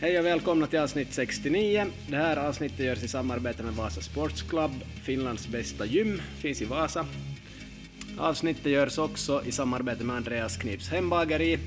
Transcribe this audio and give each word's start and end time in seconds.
Hej 0.00 0.18
och 0.18 0.24
välkomna 0.24 0.66
till 0.66 0.78
avsnitt 0.78 1.12
69. 1.12 1.86
Det 2.08 2.16
här 2.16 2.36
avsnittet 2.36 2.78
görs 2.78 3.02
i 3.02 3.08
samarbete 3.08 3.62
med 3.62 3.74
Vasa 3.74 4.00
Sports 4.00 4.42
Club. 4.42 4.70
Finlands 5.02 5.48
bästa 5.48 5.86
gym 5.86 6.22
finns 6.36 6.62
i 6.62 6.64
Vasa. 6.64 7.06
Avsnittet 8.18 8.66
görs 8.66 8.98
också 8.98 9.42
i 9.44 9.52
samarbete 9.52 10.04
med 10.04 10.16
Andreas 10.16 10.56
Knips 10.56 10.88
hembageri. 10.88 11.58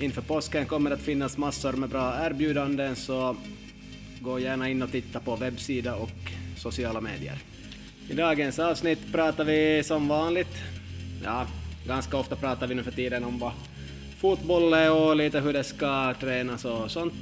Inför 0.00 0.22
påsken 0.22 0.66
kommer 0.66 0.90
det 0.90 0.96
att 0.96 1.02
finnas 1.02 1.38
massor 1.38 1.72
med 1.72 1.88
bra 1.88 2.26
erbjudanden 2.26 2.96
så 2.96 3.36
gå 4.20 4.40
gärna 4.40 4.68
in 4.68 4.82
och 4.82 4.90
titta 4.90 5.20
på 5.20 5.36
webbsida 5.36 5.94
och 5.94 6.32
sociala 6.56 7.00
medier. 7.00 7.38
I 8.10 8.14
dagens 8.14 8.58
avsnitt 8.58 9.12
pratar 9.12 9.44
vi 9.44 9.82
som 9.84 10.08
vanligt, 10.08 10.62
ja, 11.24 11.46
ganska 11.86 12.16
ofta 12.16 12.36
pratar 12.36 12.66
vi 12.66 12.74
nu 12.74 12.82
för 12.82 12.92
tiden 12.92 13.24
om 13.24 13.38
vad 13.38 13.52
fotboll 14.18 14.72
är 14.72 14.92
och 14.92 15.16
lite 15.16 15.40
hur 15.40 15.52
det 15.52 15.64
ska 15.64 16.14
tränas 16.20 16.64
och 16.64 16.90
sånt 16.90 17.14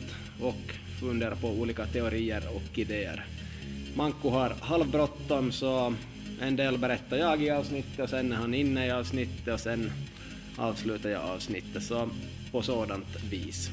och 0.45 0.75
fundera 1.01 1.37
på 1.37 1.49
olika 1.49 1.87
teorier 1.87 2.43
och 2.55 2.79
idéer. 2.79 3.27
Manko 3.97 4.31
har 4.31 4.57
halvbråttom 4.61 5.53
så 5.53 5.95
en 6.41 6.57
del 6.57 6.79
berättar 6.79 7.17
jag 7.17 7.43
i 7.43 7.51
avsnittet 7.51 7.99
och 7.99 8.09
sen 8.09 8.33
är 8.33 8.37
han 8.37 8.55
inne 8.55 8.87
i 8.87 8.91
avsnittet 8.91 9.55
och 9.55 9.61
sen 9.61 9.93
avslutar 10.57 11.11
jag 11.11 11.23
avsnittet 11.23 11.83
så 11.83 12.09
på 12.53 12.63
sådant 12.63 13.23
vis. 13.31 13.71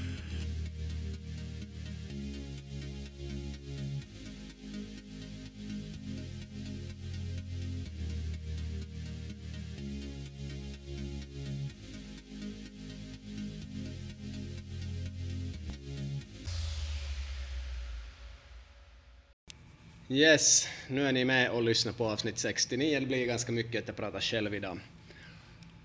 Yes, 20.12 20.67
nu 20.87 21.07
är 21.07 21.12
ni 21.12 21.26
med 21.26 21.49
och 21.49 21.63
lyssnar 21.63 21.93
på 21.93 22.09
avsnitt 22.09 22.37
69. 22.37 22.99
Det 22.99 23.05
blir 23.05 23.26
ganska 23.26 23.51
mycket 23.51 23.81
att 23.81 23.87
jag 23.87 23.98
pratar 23.98 24.20
själv 24.20 24.55
idag. 24.55 24.79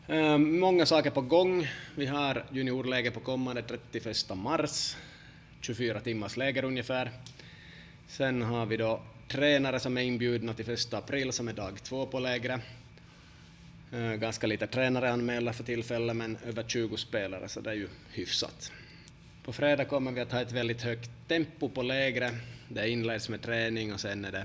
Ehm, 0.08 0.58
många 0.60 0.86
saker 0.86 1.10
på 1.10 1.20
gång. 1.20 1.68
Vi 1.94 2.06
har 2.06 2.44
juniorläger 2.52 3.10
på 3.10 3.20
kommande 3.20 3.62
31 3.62 4.34
mars, 4.34 4.96
24 5.60 6.00
timmars 6.00 6.36
läger 6.36 6.64
ungefär. 6.64 7.10
Sen 8.08 8.42
har 8.42 8.66
vi 8.66 8.77
då 8.77 9.02
tränare 9.28 9.80
som 9.80 9.96
är 9.96 10.02
inbjudna 10.02 10.55
till 10.55 10.70
1 10.70 10.94
april 10.94 11.33
som 11.33 11.48
är 11.48 11.52
dag 11.52 11.83
två 11.83 12.06
på 12.06 12.18
lägret. 12.18 12.61
Ehm, 13.92 14.20
ganska 14.20 14.46
lite 14.46 14.66
tränare 14.66 15.12
anmälda 15.12 15.52
för 15.52 15.64
tillfället 15.64 16.16
men 16.16 16.38
över 16.46 16.64
20 16.68 16.96
spelare 16.96 17.48
så 17.48 17.61
det 17.61 17.70
är 17.70 17.74
ju 17.74 17.88
hyfsat. 18.11 18.72
På 19.44 19.52
fredag 19.52 19.84
kommer 19.84 20.12
vi 20.12 20.20
att 20.20 20.33
ha 20.33 20.40
ett 20.40 20.52
väldigt 20.52 20.83
högt 20.83 21.11
tempo 21.28 21.68
på 21.68 21.83
lägret. 21.83 22.34
Det 22.69 22.91
inleds 22.91 23.28
med 23.28 23.42
träning 23.42 23.92
och 23.92 24.00
sen 24.00 24.25
är 24.25 24.33
det 24.33 24.45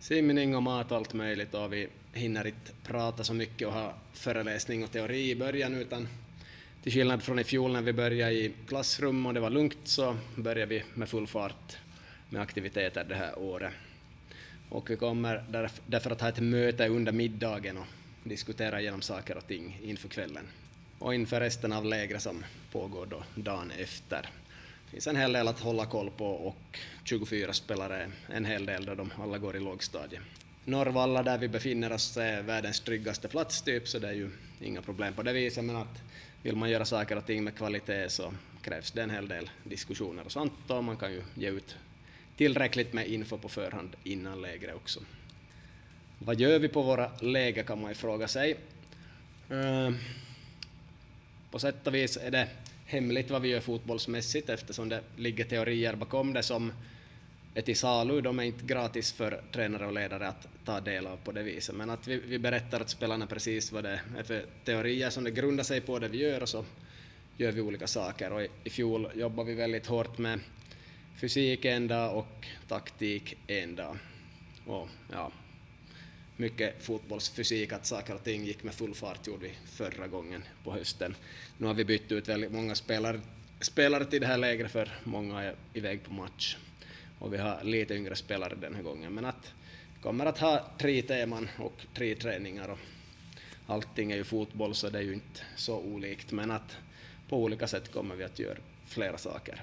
simning 0.00 0.56
och 0.56 0.62
mat 0.62 0.90
och 0.90 0.96
allt 0.96 1.14
möjligt 1.14 1.54
och 1.54 1.72
vi 1.72 1.88
hinner 2.12 2.46
inte 2.46 2.72
prata 2.84 3.24
så 3.24 3.34
mycket 3.34 3.68
och 3.68 3.74
ha 3.74 3.94
föreläsning 4.12 4.84
och 4.84 4.92
teori 4.92 5.30
i 5.30 5.36
början 5.36 5.74
utan 5.74 6.08
till 6.82 6.92
skillnad 6.92 7.22
från 7.22 7.38
i 7.38 7.44
fjol 7.44 7.72
när 7.72 7.82
vi 7.82 7.92
började 7.92 8.32
i 8.32 8.52
klassrum 8.68 9.26
och 9.26 9.34
det 9.34 9.40
var 9.40 9.50
lugnt 9.50 9.78
så 9.84 10.16
börjar 10.36 10.66
vi 10.66 10.82
med 10.94 11.08
full 11.08 11.26
fart 11.26 11.76
med 12.28 12.42
aktiviteter 12.42 13.04
det 13.04 13.14
här 13.14 13.38
året. 13.38 13.72
Och 14.68 14.90
vi 14.90 14.96
kommer 14.96 15.44
därför 15.86 16.10
att 16.10 16.20
ha 16.20 16.28
ett 16.28 16.40
möte 16.40 16.88
under 16.88 17.12
middagen 17.12 17.76
och 17.76 17.86
diskutera 18.24 18.80
igenom 18.80 19.02
saker 19.02 19.36
och 19.36 19.46
ting 19.46 19.80
inför 19.82 20.08
kvällen 20.08 20.44
och 20.98 21.14
inför 21.14 21.40
resten 21.40 21.72
av 21.72 21.84
lägret 21.84 22.22
som 22.22 22.44
pågår 22.72 23.06
då 23.06 23.22
dagen 23.34 23.70
efter. 23.70 24.28
Det 24.92 24.96
finns 24.96 25.06
en 25.06 25.16
hel 25.16 25.32
del 25.32 25.48
att 25.48 25.60
hålla 25.60 25.86
koll 25.86 26.10
på 26.10 26.26
och 26.26 26.78
24 27.04 27.52
spelare, 27.52 28.10
en 28.28 28.44
hel 28.44 28.66
del 28.66 28.84
då 28.84 28.94
de 28.94 29.10
alla 29.22 29.38
går 29.38 29.56
i 29.56 29.60
lågstadiet. 29.60 30.22
Norrvalla 30.64 31.22
där 31.22 31.38
vi 31.38 31.48
befinner 31.48 31.92
oss 31.92 32.16
är 32.16 32.42
världens 32.42 32.80
tryggaste 32.80 33.28
plats 33.28 33.62
typ, 33.62 33.88
så 33.88 33.98
det 33.98 34.08
är 34.08 34.12
ju 34.12 34.30
inga 34.60 34.82
problem 34.82 35.14
på 35.14 35.22
det 35.22 35.32
viset, 35.32 35.64
men 35.64 35.76
att 35.76 36.02
vill 36.42 36.56
man 36.56 36.70
göra 36.70 36.84
saker 36.84 37.16
och 37.16 37.26
ting 37.26 37.44
med 37.44 37.56
kvalitet 37.56 38.08
så 38.08 38.32
krävs 38.62 38.92
det 38.92 39.02
en 39.02 39.10
hel 39.10 39.28
del 39.28 39.50
diskussioner 39.64 40.24
och 40.24 40.32
sånt 40.32 40.52
och 40.70 40.84
man 40.84 40.96
kan 40.96 41.12
ju 41.12 41.22
ge 41.34 41.48
ut 41.48 41.76
tillräckligt 42.36 42.92
med 42.92 43.06
info 43.06 43.38
på 43.38 43.48
förhand 43.48 43.96
innan 44.04 44.40
lägret 44.40 44.74
också. 44.74 45.00
Vad 46.18 46.40
gör 46.40 46.58
vi 46.58 46.68
på 46.68 46.82
våra 46.82 47.10
läger 47.20 47.62
kan 47.62 47.80
man 47.80 47.90
ju 47.90 47.94
fråga 47.94 48.28
sig. 48.28 48.56
Eh, 49.50 49.90
på 51.50 51.58
sätt 51.58 51.86
och 51.86 51.94
vis 51.94 52.16
är 52.16 52.30
det 52.30 52.48
hemligt 52.92 53.30
vad 53.30 53.42
vi 53.42 53.48
gör 53.48 53.60
fotbollsmässigt 53.60 54.48
eftersom 54.48 54.88
det 54.88 55.00
ligger 55.16 55.44
teorier 55.44 55.94
bakom 55.94 56.32
det 56.32 56.42
som 56.42 56.72
är 57.54 57.62
till 57.62 57.76
salu. 57.76 58.20
De 58.20 58.38
är 58.38 58.42
inte 58.42 58.66
gratis 58.66 59.12
för 59.12 59.42
tränare 59.52 59.86
och 59.86 59.92
ledare 59.92 60.28
att 60.28 60.48
ta 60.64 60.80
del 60.80 61.06
av 61.06 61.16
på 61.16 61.32
det 61.32 61.42
viset. 61.42 61.74
Men 61.74 61.90
att 61.90 62.08
vi, 62.08 62.16
vi 62.16 62.38
berättar 62.38 62.80
åt 62.80 62.88
spelarna 62.88 63.26
precis 63.26 63.72
vad 63.72 63.84
det 63.84 64.00
är 64.18 64.22
för 64.22 64.44
teorier 64.64 65.10
som 65.10 65.24
det 65.24 65.30
grundar 65.30 65.64
sig 65.64 65.80
på 65.80 65.98
det 65.98 66.08
vi 66.08 66.18
gör 66.18 66.42
och 66.42 66.48
så 66.48 66.64
gör 67.36 67.52
vi 67.52 67.60
olika 67.60 67.86
saker. 67.86 68.32
Och 68.32 68.42
i, 68.42 68.48
i 68.64 68.70
fjol 68.70 69.08
jobbade 69.14 69.48
vi 69.50 69.54
väldigt 69.54 69.86
hårt 69.86 70.18
med 70.18 70.40
fysik 71.20 71.64
en 71.64 71.88
dag 71.88 72.16
och 72.16 72.46
taktik 72.68 73.36
en 73.46 73.76
dag. 73.76 73.96
Och 74.66 74.88
ja, 75.12 75.32
mycket 76.42 76.82
fotbollsfysik, 76.82 77.72
att 77.72 77.86
saker 77.86 78.14
och 78.14 78.24
ting 78.24 78.44
gick 78.44 78.62
med 78.62 78.74
full 78.74 78.94
fart 78.94 79.26
gjorde 79.26 79.46
vi 79.46 79.52
förra 79.64 80.06
gången 80.06 80.42
på 80.64 80.72
hösten. 80.72 81.14
Nu 81.58 81.66
har 81.66 81.74
vi 81.74 81.84
bytt 81.84 82.12
ut 82.12 82.28
väldigt 82.28 82.52
många 82.52 82.74
spelare, 82.74 83.20
spelare 83.60 84.04
till 84.04 84.20
det 84.20 84.26
här 84.26 84.38
lägret 84.38 84.70
för 84.70 84.92
många 85.04 85.42
är 85.42 85.54
iväg 85.74 86.04
på 86.04 86.12
match. 86.12 86.56
Och 87.18 87.32
vi 87.32 87.38
har 87.38 87.64
lite 87.64 87.94
yngre 87.94 88.16
spelare 88.16 88.54
den 88.60 88.74
här 88.74 88.82
gången. 88.82 89.14
Men 89.14 89.24
att 89.24 89.52
kommer 90.00 90.26
att 90.26 90.38
ha 90.38 90.70
tre 90.78 91.02
teman 91.02 91.48
och 91.58 91.86
tre 91.94 92.14
träningar 92.14 92.68
och 92.68 92.78
allting 93.66 94.12
är 94.12 94.16
ju 94.16 94.24
fotboll 94.24 94.74
så 94.74 94.90
det 94.90 94.98
är 94.98 95.02
ju 95.02 95.12
inte 95.14 95.40
så 95.56 95.78
olikt. 95.78 96.32
Men 96.32 96.50
att 96.50 96.76
på 97.28 97.42
olika 97.42 97.66
sätt 97.66 97.92
kommer 97.92 98.14
vi 98.14 98.24
att 98.24 98.38
göra 98.38 98.58
flera 98.86 99.18
saker. 99.18 99.62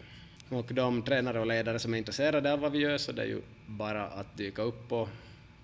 Och 0.50 0.74
de 0.74 1.02
tränare 1.02 1.40
och 1.40 1.48
ledare 1.48 1.80
som 1.80 1.94
är 1.94 1.98
intresserade 1.98 2.54
av 2.54 2.60
vad 2.60 2.72
vi 2.72 2.80
gör 2.80 2.98
så 2.98 3.12
det 3.12 3.22
är 3.22 3.28
ju 3.28 3.42
bara 3.66 4.08
att 4.08 4.38
dyka 4.38 4.62
upp 4.62 4.90
på 4.90 5.10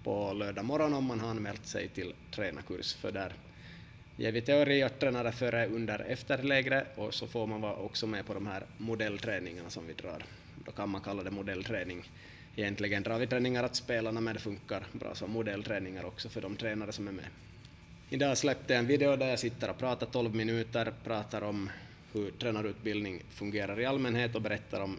på 0.05 0.33
lördag 0.33 0.66
morgon 0.66 0.93
om 0.93 1.05
man 1.05 1.19
har 1.19 1.29
anmält 1.29 1.66
sig 1.66 1.88
till 1.88 2.13
tränarkurs, 2.31 2.93
för 2.93 3.11
där 3.11 3.33
ger 4.17 4.31
vi 4.31 4.41
teori 4.41 4.83
och 4.83 4.99
tränare 4.99 5.31
före, 5.31 5.67
under, 5.67 5.99
efter 5.99 6.43
lägret 6.43 6.88
och 6.95 7.13
så 7.13 7.27
får 7.27 7.47
man 7.47 7.61
vara 7.61 7.75
också 7.75 8.07
med 8.07 8.25
på 8.25 8.33
de 8.33 8.47
här 8.47 8.63
modellträningarna 8.77 9.69
som 9.69 9.88
vi 9.88 9.93
drar. 9.93 10.25
Då 10.66 10.71
kan 10.71 10.89
man 10.89 11.01
kalla 11.01 11.23
det 11.23 11.31
modellträning. 11.31 12.03
Egentligen 12.55 13.03
drar 13.03 13.19
vi 13.19 13.27
träningar 13.27 13.66
åt 13.66 13.75
spelarna 13.75 14.21
men 14.21 14.33
det 14.33 14.39
funkar 14.39 14.83
bra 14.91 15.16
som 15.16 15.31
modellträningar 15.31 16.05
också 16.05 16.29
för 16.29 16.41
de 16.41 16.55
tränare 16.55 16.91
som 16.91 17.07
är 17.07 17.11
med. 17.11 17.25
Idag 18.09 18.37
släppte 18.37 18.73
jag 18.73 18.79
en 18.79 18.87
video 18.87 19.16
där 19.16 19.27
jag 19.29 19.39
sitter 19.39 19.69
och 19.69 19.77
pratar 19.77 20.05
12 20.05 20.35
minuter, 20.35 20.93
pratar 21.03 21.41
om 21.41 21.69
hur 22.13 22.31
tränarutbildning 22.31 23.22
fungerar 23.29 23.79
i 23.79 23.85
allmänhet 23.85 24.35
och 24.35 24.41
berättar 24.41 24.81
om 24.81 24.97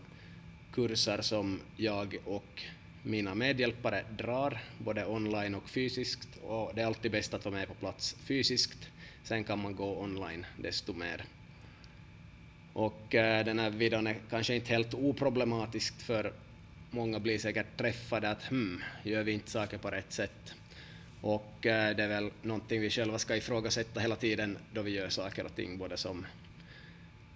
kurser 0.72 1.20
som 1.20 1.60
jag 1.76 2.16
och 2.24 2.62
mina 3.06 3.34
medhjälpare 3.34 4.04
drar, 4.18 4.58
både 4.78 5.06
online 5.06 5.54
och 5.54 5.68
fysiskt, 5.68 6.28
och 6.42 6.72
det 6.74 6.82
är 6.82 6.86
alltid 6.86 7.12
bäst 7.12 7.34
att 7.34 7.44
vara 7.44 7.54
med 7.54 7.68
på 7.68 7.74
plats 7.74 8.16
fysiskt. 8.24 8.88
Sen 9.22 9.44
kan 9.44 9.62
man 9.62 9.76
gå 9.76 9.98
online 9.98 10.46
desto 10.56 10.92
mer. 10.92 11.24
Och 12.72 13.14
äh, 13.14 13.44
den 13.44 13.58
här 13.58 13.70
videon 13.70 14.06
är 14.06 14.16
kanske 14.30 14.54
inte 14.54 14.72
helt 14.72 14.94
oproblematisk 14.94 16.00
för 16.00 16.32
många 16.90 17.20
blir 17.20 17.38
säkert 17.38 17.76
träffade 17.76 18.30
att 18.30 18.42
hmm, 18.42 18.82
gör 19.02 19.22
vi 19.22 19.32
inte 19.32 19.50
saker 19.50 19.78
på 19.78 19.90
rätt 19.90 20.12
sätt? 20.12 20.54
Och 21.20 21.66
äh, 21.66 21.96
det 21.96 22.02
är 22.02 22.08
väl 22.08 22.30
någonting 22.42 22.80
vi 22.80 22.90
själva 22.90 23.18
ska 23.18 23.36
ifrågasätta 23.36 24.00
hela 24.00 24.16
tiden 24.16 24.58
då 24.72 24.82
vi 24.82 24.90
gör 24.90 25.08
saker 25.08 25.44
och 25.44 25.56
ting, 25.56 25.78
både 25.78 25.96
som 25.96 26.26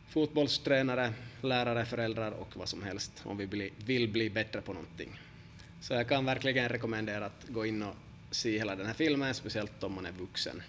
fotbollstränare, 0.08 1.12
lärare, 1.42 1.84
föräldrar 1.84 2.32
och 2.32 2.56
vad 2.56 2.68
som 2.68 2.82
helst, 2.82 3.12
om 3.24 3.36
vi 3.36 3.46
bli, 3.46 3.70
vill 3.76 4.08
bli 4.08 4.30
bättre 4.30 4.60
på 4.60 4.72
någonting. 4.72 5.20
Så 5.80 5.94
jag 5.94 6.08
kan 6.08 6.24
verkligen 6.24 6.68
rekommendera 6.68 7.26
att 7.26 7.44
gå 7.48 7.66
in 7.66 7.82
och 7.82 7.94
se 8.30 8.58
hela 8.58 8.76
den 8.76 8.86
här 8.86 8.94
filmen, 8.94 9.34
speciellt 9.34 9.82
om 9.82 9.94
man 9.94 10.06
är 10.06 10.12
vuxen. 10.12 10.62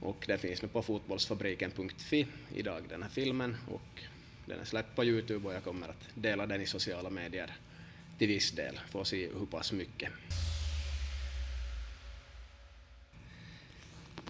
Och 0.00 0.24
det 0.26 0.38
finns 0.38 0.62
nu 0.62 0.68
på 0.68 0.82
fotbollsfabriken.fi 0.82 2.26
idag, 2.54 2.82
den 2.88 3.02
här 3.02 3.10
filmen, 3.10 3.56
och 3.70 4.02
den 4.46 4.60
är 4.60 4.64
släppt 4.64 4.96
på 4.96 5.04
Youtube 5.04 5.48
och 5.48 5.54
jag 5.54 5.64
kommer 5.64 5.88
att 5.88 6.08
dela 6.14 6.46
den 6.46 6.60
i 6.60 6.66
sociala 6.66 7.10
medier 7.10 7.56
till 8.18 8.28
viss 8.28 8.50
del, 8.50 8.80
för 8.90 9.00
att 9.00 9.06
se 9.08 9.28
hur 9.38 9.46
pass 9.46 9.72
mycket. 9.72 10.12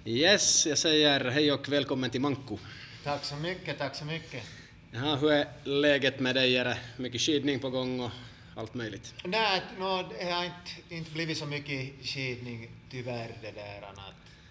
Yes, 0.05 0.67
jag 0.67 0.79
säger 0.79 1.25
hej 1.25 1.53
och 1.53 1.69
välkommen 1.69 2.11
till 2.11 2.20
Manko. 2.20 2.59
Tack 3.05 3.25
så 3.25 3.37
mycket, 3.37 3.79
tack 3.79 3.94
så 3.94 4.05
mycket. 4.05 4.43
Jaha, 4.91 5.17
hur 5.17 5.32
är 5.32 5.47
läget 5.65 6.20
med 6.20 6.35
dig? 6.35 6.56
Är 6.56 6.65
det 6.65 6.79
mycket 6.97 7.20
skidning 7.20 7.59
på 7.59 7.70
gång 7.70 8.00
och 8.00 8.11
allt 8.58 8.75
möjligt? 8.75 9.14
Nej, 9.25 9.62
no, 9.78 10.02
det 10.19 10.31
har 10.31 10.44
inte, 10.44 10.94
inte 10.94 11.10
blivit 11.10 11.38
så 11.38 11.46
mycket 11.46 12.06
skidning 12.06 12.70
tyvärr 12.90 13.37
det 13.43 13.50
där 13.50 13.82
att, 13.82 13.99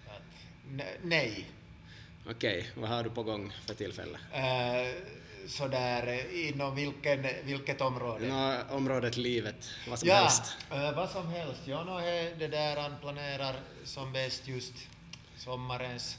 att 0.06 0.22
nej. 1.02 1.46
Okej, 2.30 2.58
okay, 2.58 2.82
vad 2.82 2.90
har 2.90 3.02
du 3.02 3.10
på 3.10 3.22
gång 3.22 3.52
för 3.66 3.74
tillfälle? 3.74 4.18
Uh, 4.34 4.94
sådär 5.48 6.34
inom 6.34 6.74
vilken, 6.74 7.26
vilket 7.44 7.80
område? 7.80 8.28
No, 8.28 8.76
området 8.76 9.16
livet, 9.16 9.70
vad 9.88 9.98
som 9.98 10.08
ja, 10.08 10.14
helst. 10.14 10.56
äh, 10.70 10.92
vad 10.92 11.10
som 11.10 11.28
helst. 11.28 11.60
Ja, 11.64 11.84
no, 11.84 12.00
det 12.38 12.48
där 12.48 12.76
han 12.76 12.92
planerar 13.00 13.56
som 13.84 14.12
bäst 14.12 14.48
just 14.48 14.74
sommarens 15.36 16.18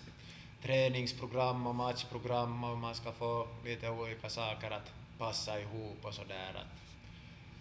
träningsprogram 0.63 1.67
och 1.67 1.75
matchprogram 1.75 2.63
och 2.63 2.77
man 2.77 2.95
ska 2.95 3.11
få 3.11 3.47
lite 3.65 3.89
olika 3.89 4.29
saker 4.29 4.71
att 4.71 4.91
passa 5.17 5.59
ihop 5.59 5.97
och 6.01 6.13
sådär. 6.13 6.53
Att 6.55 6.79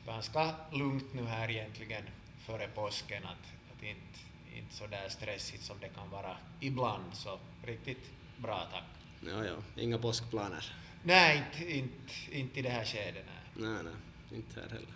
ganska 0.09 0.55
lugnt 0.73 1.15
nu 1.15 1.23
här 1.25 1.51
egentligen 1.51 2.03
före 2.47 2.69
påsken, 2.69 3.25
att, 3.25 3.73
att 3.73 3.83
inte, 3.83 4.19
inte 4.57 4.75
så 4.75 4.87
där 4.87 5.09
stressigt 5.09 5.65
som 5.65 5.77
det 5.81 5.89
kan 5.89 6.11
vara 6.11 6.37
ibland, 6.61 7.05
så 7.15 7.39
riktigt 7.67 8.11
bra 8.37 8.69
tack. 8.73 8.85
Ja, 9.27 9.45
ja, 9.45 9.83
inga 9.83 9.99
påskplaner. 9.99 10.73
Nej, 11.03 11.37
inte, 11.37 11.73
inte, 11.73 12.13
inte 12.31 12.59
i 12.59 12.63
det 12.63 12.69
här 12.71 12.85
skedet. 12.85 13.25
Nej. 13.27 13.69
Nej, 13.71 13.83
nej, 13.83 14.39
inte 14.39 14.61
här 14.61 14.69
heller. 14.69 14.95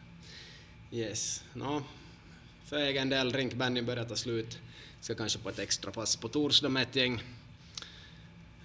Yes, 0.91 1.45
no. 1.55 1.83
För 2.65 2.77
egen 2.77 3.09
del, 3.09 3.33
rinkbandyn 3.33 3.87
börjar 3.87 4.05
ta 4.05 4.17
slut. 4.17 4.59
Ska 5.01 5.15
kanske 5.15 5.39
på 5.39 5.49
ett 5.49 5.59
extra 5.59 5.91
pass 5.91 6.17
på 6.17 6.29
torsdag 6.29 6.69
med 6.69 6.83
ett 6.83 6.97
gäng. 6.97 7.23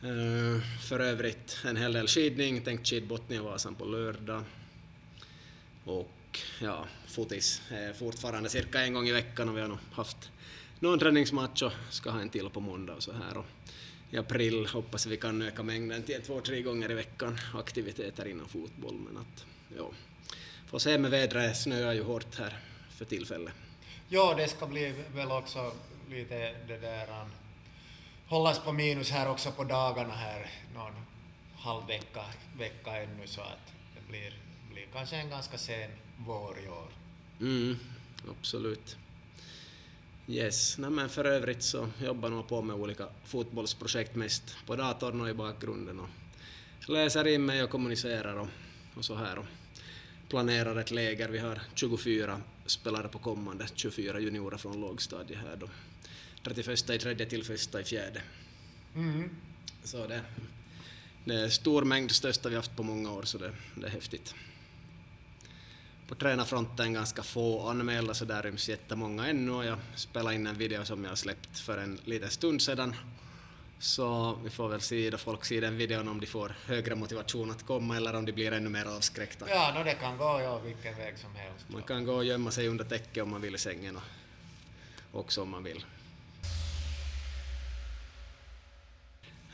Uh, 0.04 0.62
för 0.82 1.00
övrigt 1.00 1.58
en 1.66 1.78
hel 1.78 1.94
del 1.94 2.08
skidning, 2.08 2.62
tänkt 2.62 2.88
skid 2.88 3.08
Botniavasan 3.08 3.76
på 3.76 3.86
lördag. 3.86 4.44
Och 5.86 6.12
ja, 6.62 6.86
fotis 7.08 7.62
är 7.70 7.88
eh, 7.88 7.94
fortfarande 7.94 8.50
cirka 8.50 8.82
en 8.82 8.94
gång 8.94 9.08
i 9.08 9.12
veckan 9.12 9.50
och 9.50 9.58
vi 9.58 9.62
har 9.62 9.68
nog 9.68 9.78
haft 9.92 10.32
någon 10.80 11.00
träningsmatch 11.00 11.62
och 11.62 11.72
ska 11.90 12.10
ha 12.10 12.22
en 12.22 12.30
till 12.30 12.50
på 12.50 12.60
måndag 12.60 12.94
och 12.94 13.04
så 13.04 13.12
här. 13.12 13.38
Och 13.38 13.46
i 14.12 14.18
april 14.18 14.66
hoppas 14.66 15.06
vi 15.06 15.18
kan 15.18 15.42
öka 15.42 15.64
mängden 15.64 16.04
till 16.04 16.22
två, 16.22 16.42
tre 16.42 16.62
gånger 16.62 16.92
i 16.92 16.94
veckan 16.94 17.40
aktiviteter 17.54 18.28
inom 18.28 18.48
fotboll. 18.48 18.96
Men 18.96 19.18
att, 19.18 19.46
ja, 19.78 19.92
får 20.68 20.80
se 20.80 20.98
med 20.98 21.12
vädret, 21.12 21.58
snöar 21.58 21.94
ju 21.94 22.04
hårt 22.04 22.40
här 22.40 22.60
för 22.90 23.06
tillfället. 23.06 23.54
Ja, 24.10 24.34
det 24.38 24.48
ska 24.48 24.68
bli 24.68 24.94
väl 25.16 25.32
också 25.32 25.72
lite 26.10 26.56
det 26.68 26.78
där 26.78 27.22
um, 27.22 27.32
hållas 28.28 28.60
på 28.60 28.74
minus 28.74 29.12
här 29.12 29.30
också 29.30 29.52
på 29.52 29.64
dagarna 29.64 30.14
här 30.14 30.52
någon 30.74 30.94
halv 31.56 31.88
vecka, 31.88 32.22
vecka 32.58 32.98
ännu 32.98 33.28
så 33.28 33.42
att 33.42 33.74
det 33.96 34.12
blir, 34.12 34.34
blir 34.78 34.88
kanske 34.94 35.16
en 35.16 35.30
ganska 35.30 35.58
sen 35.58 35.92
vår 36.18 36.60
i 36.66 36.68
år. 36.68 36.90
Mm, 37.40 37.78
absolut. 38.30 38.98
Yes, 40.28 40.78
Nej, 40.78 40.90
men 40.90 41.10
för 41.10 41.26
övrigt 41.26 41.64
så 41.64 41.90
jobbar 42.04 42.32
jag 42.32 42.48
på 42.48 42.62
med 42.62 42.76
olika 42.76 43.08
fotbollsprojekt 43.26 44.16
mest 44.16 44.58
på 44.66 44.76
datorn 44.76 45.22
och 45.22 45.30
i 45.30 45.34
bakgrunden 45.34 46.00
och 46.00 46.10
läser 46.90 47.28
in 47.28 47.46
mig 47.46 47.64
och 47.64 47.70
kommunicerar 47.70 48.36
och, 48.36 48.48
och 48.96 49.06
så 49.06 49.16
här 49.16 49.40
och 49.40 49.46
planerar 50.30 50.76
ett 50.76 50.92
läger. 50.92 51.30
Vi 51.30 51.40
har 51.40 51.62
24 51.76 52.42
spelare 52.66 53.08
på 53.08 53.20
kommande, 53.20 53.68
24 53.76 54.20
juniorer 54.20 54.58
från 54.58 54.82
lågstadiet 54.82 55.40
här 55.40 55.56
då. 55.56 55.70
31 56.44 56.90
i 56.90 57.00
tredje 57.00 57.26
till 57.26 57.44
första 57.44 57.82
i 57.82 57.84
fjärde. 57.84 58.22
Mm. 58.96 59.30
Så 59.84 60.08
det, 60.08 60.22
det 61.26 61.36
är 61.36 61.50
stor 61.50 61.84
mängd, 61.84 62.12
största 62.12 62.50
vi 62.50 62.56
haft 62.56 62.76
på 62.76 62.84
många 62.84 63.12
år, 63.12 63.24
så 63.24 63.38
det, 63.38 63.54
det 63.76 63.88
är 63.88 63.92
häftigt 63.92 64.36
på 66.08 66.16
tränarfronten 66.16 66.94
ganska 66.94 67.24
få 67.24 67.68
anmälda 67.70 68.14
så 68.14 68.26
där 68.26 68.44
ryms 68.44 68.70
jättemånga 68.70 69.28
ännu 69.28 69.52
och 69.52 69.66
jag 69.66 69.78
spelade 69.96 70.36
in 70.36 70.48
en 70.48 70.58
video 70.58 70.86
som 70.86 71.04
jag 71.04 71.18
släppt 71.18 71.60
för 71.60 71.78
en 71.78 72.00
liten 72.04 72.30
stund 72.30 72.62
sedan. 72.62 72.96
Så 73.80 74.38
vi 74.44 74.50
får 74.50 74.70
väl 74.70 74.82
se 74.82 75.10
då 75.10 75.18
folk 75.18 75.46
ser 75.46 75.62
den 75.62 75.78
videon 75.78 76.08
om 76.08 76.20
de 76.20 76.28
får 76.28 76.56
högre 76.66 76.96
motivation 76.96 77.52
att 77.52 77.66
komma 77.66 77.98
eller 77.98 78.16
om 78.16 78.26
de 78.26 78.32
blir 78.32 78.52
ännu 78.52 78.70
mer 78.70 78.86
avskräckta. 78.86 79.46
Ja, 79.50 79.74
no, 79.78 79.84
det 79.84 79.94
kan 79.94 80.18
gå 80.18 80.42
ja, 80.42 80.60
vilken 80.60 80.98
väg 80.98 81.18
som 81.18 81.36
helst. 81.36 81.66
Man 81.68 81.84
kan 81.84 82.06
gå 82.06 82.14
och 82.14 82.26
gömma 82.26 82.52
sig 82.52 82.68
under 82.68 82.86
täcket 82.86 83.24
om 83.24 83.30
man 83.30 83.42
vill 83.42 83.56
i 83.56 83.58
sängen 83.58 83.96
och 85.12 85.20
också 85.20 85.42
om 85.42 85.50
man 85.50 85.64
vill. 85.64 85.86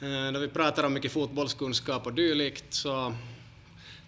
Eh, 0.01 0.31
då 0.33 0.39
vi 0.39 0.47
pratar 0.47 0.83
om 0.83 0.93
mycket 0.93 1.11
fotbollskunskap 1.11 2.05
och 2.05 2.13
dylikt 2.13 2.73
så 2.73 3.15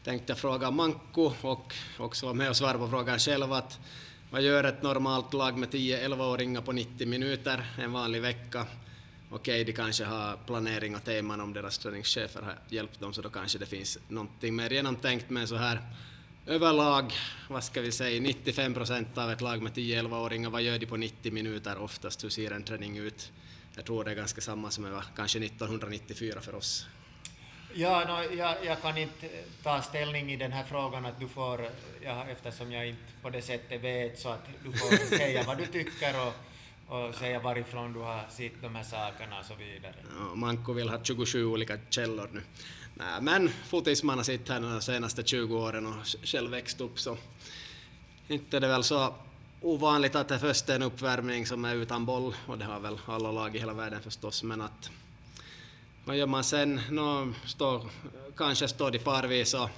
tänkte 0.06 0.31
jag 0.31 0.38
fråga 0.38 0.72
Manko 0.72 1.34
och 1.42 1.74
också 1.98 2.25
vara 2.25 2.34
med 2.34 2.50
och 2.50 2.57
svara 2.57 2.78
på 2.78 2.88
frågan 2.88 3.19
själv 3.19 3.54
att 3.54 3.80
vad 4.31 4.42
gör 4.42 4.63
ett 4.63 4.84
normalt 4.84 5.34
lag 5.34 5.57
med 5.57 5.69
10-11-åringar 5.69 6.62
på 6.62 6.72
90 6.72 7.07
minuter 7.07 7.66
en 7.80 7.92
vanlig 7.92 8.22
vecka? 8.22 8.66
Okej, 9.30 9.63
de 9.63 9.74
kanske 9.74 10.06
har 10.06 10.38
planering 10.46 10.96
och 10.96 11.04
teman 11.04 11.42
om 11.42 11.54
deras 11.54 11.78
träningschefer 11.78 12.42
har 12.42 12.56
hjälpt 12.69 13.00
dem 13.00 13.13
så 13.13 13.22
då 13.22 13.30
kanske 13.30 13.57
det 13.57 13.66
finns 13.66 13.98
någonting 14.07 14.56
mer 14.56 14.69
genomtänkt 14.69 15.30
men 15.30 15.48
så 15.48 15.56
här 15.56 15.81
överlag, 16.46 17.13
vad 17.50 17.63
ska 17.63 17.81
vi 17.81 17.92
säga, 17.92 18.22
95 18.22 18.74
procent 18.74 19.18
av 19.18 19.31
ett 19.31 19.42
lag 19.42 19.62
med 19.62 19.74
10-11-åringar, 19.74 20.50
vad 20.50 20.62
gör 20.62 20.80
de 20.80 20.86
på 20.86 20.98
90 20.98 21.31
minuter 21.31 21.78
oftast? 21.78 22.24
Hur 22.24 22.30
ser 22.30 22.52
en 22.52 22.63
träning 22.63 22.98
ut? 22.98 23.31
Jag 23.75 23.86
tror 23.86 24.04
det 24.04 24.12
är 24.12 24.16
ganska 24.16 24.42
samma 24.42 24.72
som 24.72 24.84
det 24.84 24.92
var 24.92 25.06
kanske 25.16 25.40
1994 25.40 26.42
för 26.42 26.56
oss. 26.56 26.88
Ja, 27.77 28.04
no, 28.07 28.36
jag, 28.36 28.56
jag, 28.66 28.81
kan 28.81 28.98
inte 28.98 29.30
ta 29.63 29.81
ställning 29.81 30.31
i 30.31 30.36
den 30.36 30.51
här 30.51 30.63
frågan 30.63 31.06
att 31.06 31.19
du 31.19 31.27
får, 31.27 31.62
ja, 32.04 32.25
eftersom 32.31 32.72
jag 32.72 32.88
inte 32.88 33.01
på 33.22 33.30
det 33.30 33.42
sättet 33.42 33.83
vet, 33.83 34.19
så 34.19 34.30
att 34.30 34.48
du 34.63 34.72
får 34.72 35.16
säga 35.18 35.44
vad 35.44 35.57
du 35.57 35.66
tycker 35.66 36.13
och, 36.27 36.33
och 36.95 37.16
säga 37.16 37.39
varifrån 37.39 37.94
du 37.94 38.00
har 38.00 38.25
sett 38.30 38.62
de 38.62 38.75
här 38.75 38.83
sakerna 38.83 39.39
och 39.39 39.45
så 39.45 39.54
vidare. 39.56 39.95
Ja, 40.19 40.36
Manko 40.36 40.74
vill 40.74 40.89
ha 40.89 41.04
27 41.04 41.45
olika 41.45 41.77
källor 41.89 42.30
nu. 42.33 42.42
Nej, 42.94 43.22
men 43.22 43.50
fotisman 43.50 44.18
har 44.18 44.24
sett 44.24 44.50
här 44.50 44.60
de 44.60 44.81
senaste 44.81 45.24
20 45.24 45.57
åren 45.57 45.86
och 45.86 46.06
själv 46.24 46.51
växt 46.51 46.81
upp 46.81 47.00
så 47.00 47.18
inte 48.28 48.57
är 48.57 48.62
det 48.62 48.68
väl 48.68 48.83
så 48.83 49.13
ovanligt 49.62 50.16
att 50.16 50.28
det 50.28 50.39
först 50.39 50.69
är 50.69 50.75
en 50.75 50.83
uppvärmning 50.83 51.45
som 51.45 51.66
är 51.66 51.75
utan 51.75 52.06
boll 52.06 52.36
och 52.48 52.57
det 52.57 52.66
har 52.66 52.80
väl 52.80 53.00
alla 53.06 53.31
lag 53.31 53.56
i 53.56 53.60
hela 53.60 53.74
världen 53.74 54.01
förstås 54.01 54.44
men 54.44 54.62
att 54.62 54.92
vad 56.06 56.18
gör 56.18 56.28
man 56.28 56.44
sen? 56.44 56.81
No, 56.90 57.34
stå, 57.46 57.86
kanske 58.38 58.68
står 58.68 58.92
de 58.92 59.00
parvis 59.00 59.54
och, 59.54 59.69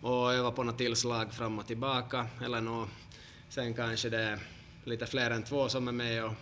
och 0.00 0.32
övar 0.32 0.50
på 0.50 0.62
något 0.62 0.78
tillslag 0.78 1.34
fram 1.34 1.58
och 1.58 1.66
tillbaka. 1.66 2.26
Eller 2.44 2.60
no, 2.60 2.88
sen 3.48 3.74
kanske 3.74 4.08
det 4.08 4.22
är 4.22 4.38
lite 4.84 5.06
fler 5.06 5.30
än 5.30 5.42
två 5.42 5.68
som 5.68 5.88
är 5.88 5.92
med 5.92 6.24
och 6.24 6.32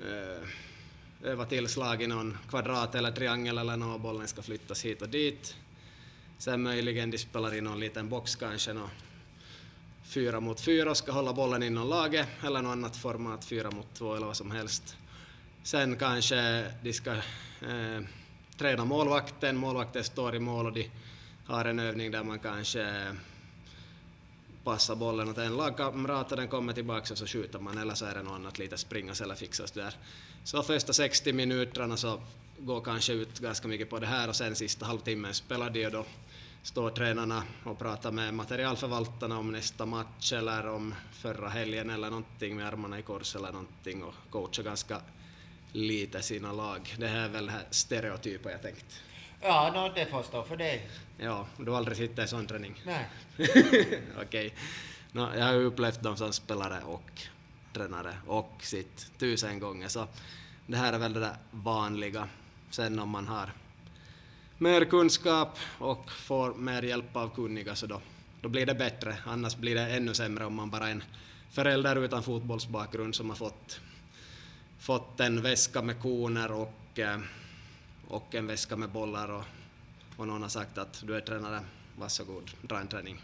eh, 0.00 0.48
övar 1.22 1.44
tillslag 1.44 2.02
i 2.02 2.06
någon 2.06 2.38
kvadrat 2.48 2.94
eller 2.94 3.12
triangel 3.12 3.58
eller 3.58 3.76
något, 3.76 4.00
bollen 4.00 4.28
ska 4.28 4.42
flyttas 4.42 4.84
hit 4.84 5.02
och 5.02 5.08
dit. 5.08 5.56
Sen 6.38 6.62
möjligen 6.62 7.10
de 7.10 7.18
spelar 7.18 7.54
i 7.54 7.60
någon 7.60 7.80
liten 7.80 8.08
box 8.08 8.36
kanske, 8.36 8.72
no, 8.72 8.90
fyra 10.02 10.40
mot 10.40 10.60
fyra 10.60 10.90
och 10.90 10.96
ska 10.96 11.12
hålla 11.12 11.32
bollen 11.32 11.62
inom 11.62 11.88
laget 11.88 12.28
eller 12.44 12.62
något 12.62 12.72
annat 12.72 12.96
format, 12.96 13.44
fyra 13.44 13.70
mot 13.70 13.94
två 13.94 14.14
eller 14.14 14.26
vad 14.26 14.36
som 14.36 14.50
helst. 14.50 14.96
Sen 15.68 15.96
kanske 15.96 16.64
de 16.82 16.92
ska 16.92 17.12
eh, 17.12 18.00
träna 18.56 18.84
målvakten, 18.84 19.56
målvakten 19.56 20.04
står 20.04 20.34
i 20.34 20.38
mål 20.38 20.66
och 20.66 20.72
de 20.72 20.90
har 21.46 21.64
en 21.64 21.78
övning 21.78 22.10
där 22.10 22.24
man 22.24 22.38
kanske 22.38 23.04
passar 24.64 24.96
bollen 24.96 25.28
åt 25.28 25.38
en 25.38 25.56
lagkamrat 25.56 26.30
och 26.30 26.36
den 26.36 26.48
kommer 26.48 26.72
tillbaka 26.72 27.12
och 27.12 27.18
så 27.18 27.26
skjuter 27.26 27.58
man. 27.58 27.78
Eller 27.78 27.94
så 27.94 28.04
är 28.04 28.14
det 28.14 28.22
något 28.22 28.32
annat 28.32 28.58
lite 28.58 28.78
springas 28.78 29.20
eller 29.20 29.34
fixas 29.34 29.70
där. 29.70 29.94
Så 30.44 30.62
första 30.62 30.92
60 30.92 31.32
minuterna 31.32 31.96
så 31.96 32.20
går 32.58 32.80
kanske 32.80 33.12
ut 33.12 33.38
ganska 33.38 33.68
mycket 33.68 33.90
på 33.90 33.98
det 33.98 34.06
här 34.06 34.28
och 34.28 34.36
sen 34.36 34.56
sista 34.56 34.86
halvtimmen 34.86 35.34
spelar 35.34 35.70
de 35.70 35.86
och 35.86 35.92
då 35.92 36.04
står 36.62 36.90
tränarna 36.90 37.42
och 37.64 37.78
pratar 37.78 38.12
med 38.12 38.34
materialförvaltarna 38.34 39.38
om 39.38 39.52
nästa 39.52 39.86
match 39.86 40.32
eller 40.32 40.68
om 40.68 40.94
förra 41.12 41.48
helgen 41.48 41.90
eller 41.90 42.10
någonting 42.10 42.56
med 42.56 42.66
armarna 42.66 42.98
i 42.98 43.02
kors 43.02 43.36
eller 43.36 43.52
någonting 43.52 44.02
och 44.02 44.14
coachar 44.30 44.62
ganska 44.62 45.00
lite 45.72 46.22
sina 46.22 46.52
lag. 46.52 46.94
Det 46.98 47.06
här 47.06 47.24
är 47.24 47.28
väl 47.28 47.50
stereotypa 47.70 48.50
jag 48.50 48.62
tänkt. 48.62 49.02
Ja, 49.40 49.72
no, 49.74 49.94
det 49.94 50.06
får 50.06 50.22
stå 50.22 50.42
för 50.42 50.56
dig. 50.56 50.88
Ja, 51.18 51.46
du 51.56 51.70
har 51.70 51.78
aldrig 51.78 51.96
sett 51.96 52.18
en 52.18 52.28
sån 52.28 52.46
träning? 52.46 52.82
Nej. 52.86 53.08
Okej. 53.36 54.26
Okay. 54.26 54.50
No, 55.12 55.30
jag 55.36 55.44
har 55.44 55.54
upplevt 55.54 56.02
dem 56.02 56.16
som 56.16 56.32
spelare 56.32 56.80
och 56.84 57.22
tränare 57.72 58.14
och 58.26 58.52
sitt 58.60 59.10
tusen 59.18 59.58
gånger, 59.58 59.88
så 59.88 60.06
det 60.66 60.76
här 60.76 60.92
är 60.92 60.98
väl 60.98 61.12
det 61.12 61.20
där 61.20 61.36
vanliga. 61.50 62.28
Sen 62.70 62.98
om 62.98 63.08
man 63.08 63.28
har 63.28 63.52
mer 64.58 64.84
kunskap 64.84 65.58
och 65.78 66.12
får 66.12 66.54
mer 66.54 66.82
hjälp 66.82 67.16
av 67.16 67.34
kunniga 67.34 67.74
så 67.74 67.86
då, 67.86 68.00
då 68.40 68.48
blir 68.48 68.66
det 68.66 68.74
bättre. 68.74 69.16
Annars 69.26 69.56
blir 69.56 69.74
det 69.74 69.88
ännu 69.88 70.14
sämre 70.14 70.44
om 70.44 70.54
man 70.54 70.70
bara 70.70 70.88
är 70.88 70.92
en 70.92 71.04
förälder 71.50 72.04
utan 72.04 72.22
fotbollsbakgrund 72.22 73.14
som 73.14 73.30
har 73.30 73.36
fått 73.36 73.80
fått 74.78 75.20
en 75.20 75.42
väska 75.42 75.82
med 75.82 76.00
koner 76.00 76.52
och, 76.52 76.98
eh, 76.98 77.20
och 78.08 78.34
en 78.34 78.46
väska 78.46 78.76
med 78.76 78.90
bollar 78.90 79.28
och, 79.28 79.44
och 80.16 80.26
någon 80.26 80.42
har 80.42 80.48
sagt 80.48 80.78
att 80.78 81.02
du 81.06 81.16
är 81.16 81.20
tränare, 81.20 81.60
varsågod, 81.96 82.50
dra 82.62 82.80
en 82.80 82.88
träning. 82.88 83.20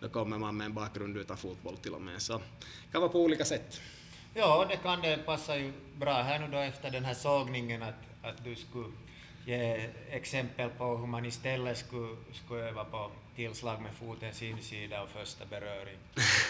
Då 0.00 0.08
kommer 0.08 0.38
man 0.38 0.56
med 0.56 0.64
en 0.64 0.74
bakgrund 0.74 1.16
utan 1.16 1.36
fotboll 1.36 1.76
till 1.76 1.94
och 1.94 2.02
med. 2.02 2.22
Så 2.22 2.32
det 2.38 2.92
kan 2.92 3.00
vara 3.00 3.12
på 3.12 3.20
olika 3.20 3.44
sätt. 3.44 3.80
Ja, 4.34 4.66
det 4.68 4.76
kan 4.76 5.00
det 5.00 5.16
passa 5.16 5.56
ju 5.56 5.72
bra 5.96 6.12
här 6.12 6.38
nu 6.38 6.48
då 6.48 6.58
efter 6.58 6.90
den 6.90 7.04
här 7.04 7.14
sågningen 7.14 7.82
att, 7.82 7.94
att 8.22 8.44
du 8.44 8.56
skulle 8.56 8.88
ge 9.46 9.90
exempel 10.10 10.70
på 10.70 10.96
hur 10.96 11.06
man 11.06 11.24
istället 11.24 11.78
skulle, 11.78 12.16
skulle 12.32 12.68
öva 12.68 12.84
på 12.84 13.10
tillslag 13.36 13.82
med 13.82 13.90
fotens 13.92 14.42
insida 14.42 15.02
och 15.02 15.08
första 15.08 15.44
beröring. 15.44 15.96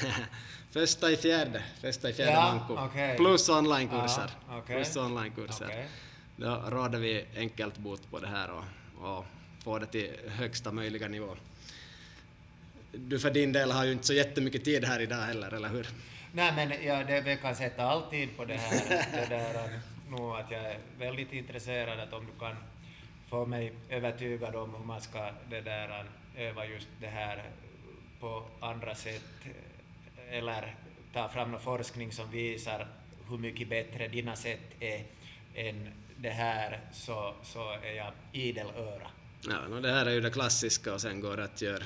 första 0.71 1.11
i 1.11 1.17
fjärde, 1.17 1.63
första 1.81 2.11
i 2.11 2.13
fjärde 2.13 2.33
Ja, 2.33 2.55
manko. 2.55 2.85
okej. 2.91 3.17
Plus 3.17 3.49
onlinekurser. 3.49 4.31
Ja, 4.49 4.59
okej. 4.59 4.77
Plus 4.77 4.97
onlinekurser. 4.97 5.67
Okej. 5.67 5.89
Då 6.37 6.65
råder 6.69 6.99
vi 6.99 7.25
enkelt 7.37 7.79
bot 7.79 8.11
på 8.11 8.19
det 8.19 8.27
här 8.29 8.51
och, 8.51 8.65
och 9.09 9.25
får 9.65 9.81
det 9.81 9.87
till 9.87 10.11
högsta 10.29 10.73
möjliga 10.73 11.09
nivå. 11.09 11.37
Du 12.93 13.19
för 13.19 13.31
din 13.31 13.53
del 13.53 13.71
har 13.73 13.85
ju 13.85 13.93
inte 13.93 14.07
så 14.07 14.15
jättemycket 14.15 14.65
tid 14.65 14.85
här 14.85 15.01
idag 15.01 15.17
heller, 15.23 15.55
eller 15.55 15.69
hur? 15.69 15.89
Nej 16.33 16.53
men 16.57 16.73
ja, 16.85 17.05
det, 17.05 17.21
vi 17.21 17.37
kan 17.37 17.57
sätta 17.57 17.85
alltid 17.85 18.37
på 18.37 18.45
det 18.45 18.55
här, 18.57 19.07
det 19.13 19.27
där 19.37 19.81
nog 20.09 20.37
att 20.37 20.51
jag 20.51 20.61
är 20.61 20.79
väldigt 20.99 21.33
intresserad 21.33 22.01
att 22.01 22.13
om 22.13 22.27
du 22.27 22.39
kan 22.41 22.57
få 23.29 23.47
mig 23.47 23.73
övertygad 23.91 24.57
om 24.57 24.75
hur 24.75 24.85
man 24.85 25.01
ska 25.01 25.31
det 25.51 25.61
där 25.61 26.05
öva 26.37 26.67
just 26.67 26.89
det 27.01 27.07
här 27.07 27.43
på 28.21 28.43
andra 28.61 28.95
sätt 28.95 29.23
eller 30.31 30.75
ta 31.13 31.29
fram 31.29 31.51
någon 31.51 31.61
forskning 31.61 32.13
som 32.13 32.31
visar 32.31 32.89
hur 33.29 33.39
mycket 33.39 33.69
bättre 33.69 34.09
dina 34.09 34.37
sätt 34.37 34.61
är 34.81 35.05
än 35.55 35.89
det 36.17 36.31
här 36.31 36.81
så, 36.93 37.35
så 37.43 37.71
är 37.71 37.93
jag 37.97 38.13
idel 38.33 38.67
öra. 38.77 39.11
Ja, 39.49 39.69
no, 39.69 39.81
det 39.81 39.93
här 39.93 40.07
är 40.07 40.11
ju 40.11 40.21
det 40.21 40.31
klassiska 40.31 40.95
och 40.95 41.01
sen 41.01 41.21
går 41.21 41.37
det 41.37 41.45
att 41.45 41.63
göra 41.63 41.85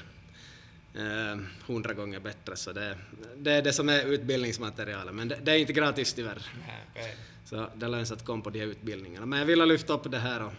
eh, 0.94 1.38
hundra 1.66 1.92
gånger 1.94 2.20
bättre, 2.20 2.56
så 2.56 2.72
det, 2.72 2.98
det 3.36 3.52
är 3.52 3.62
det 3.62 3.72
som 3.72 3.88
är 3.88 4.04
utbildningsmaterialet, 4.06 5.14
men 5.14 5.28
det, 5.28 5.38
det 5.42 5.52
är 5.52 5.58
inte 5.58 5.72
gratis 5.72 6.14
tyvärr. 6.14 6.42
Nej, 6.66 6.76
okej. 6.90 7.16
Så 7.44 7.66
det 7.74 7.88
lönar 7.88 8.04
sig 8.04 8.14
att 8.14 8.24
komma 8.24 8.42
på 8.42 8.50
de 8.50 8.60
här 8.60 8.66
utbildningarna. 8.66 9.26
Men 9.26 9.38
jag 9.38 9.46
ville 9.46 9.66
lyfta 9.66 9.92
upp 9.92 10.10
det 10.10 10.18
här 10.18 10.42
och, 10.42 10.52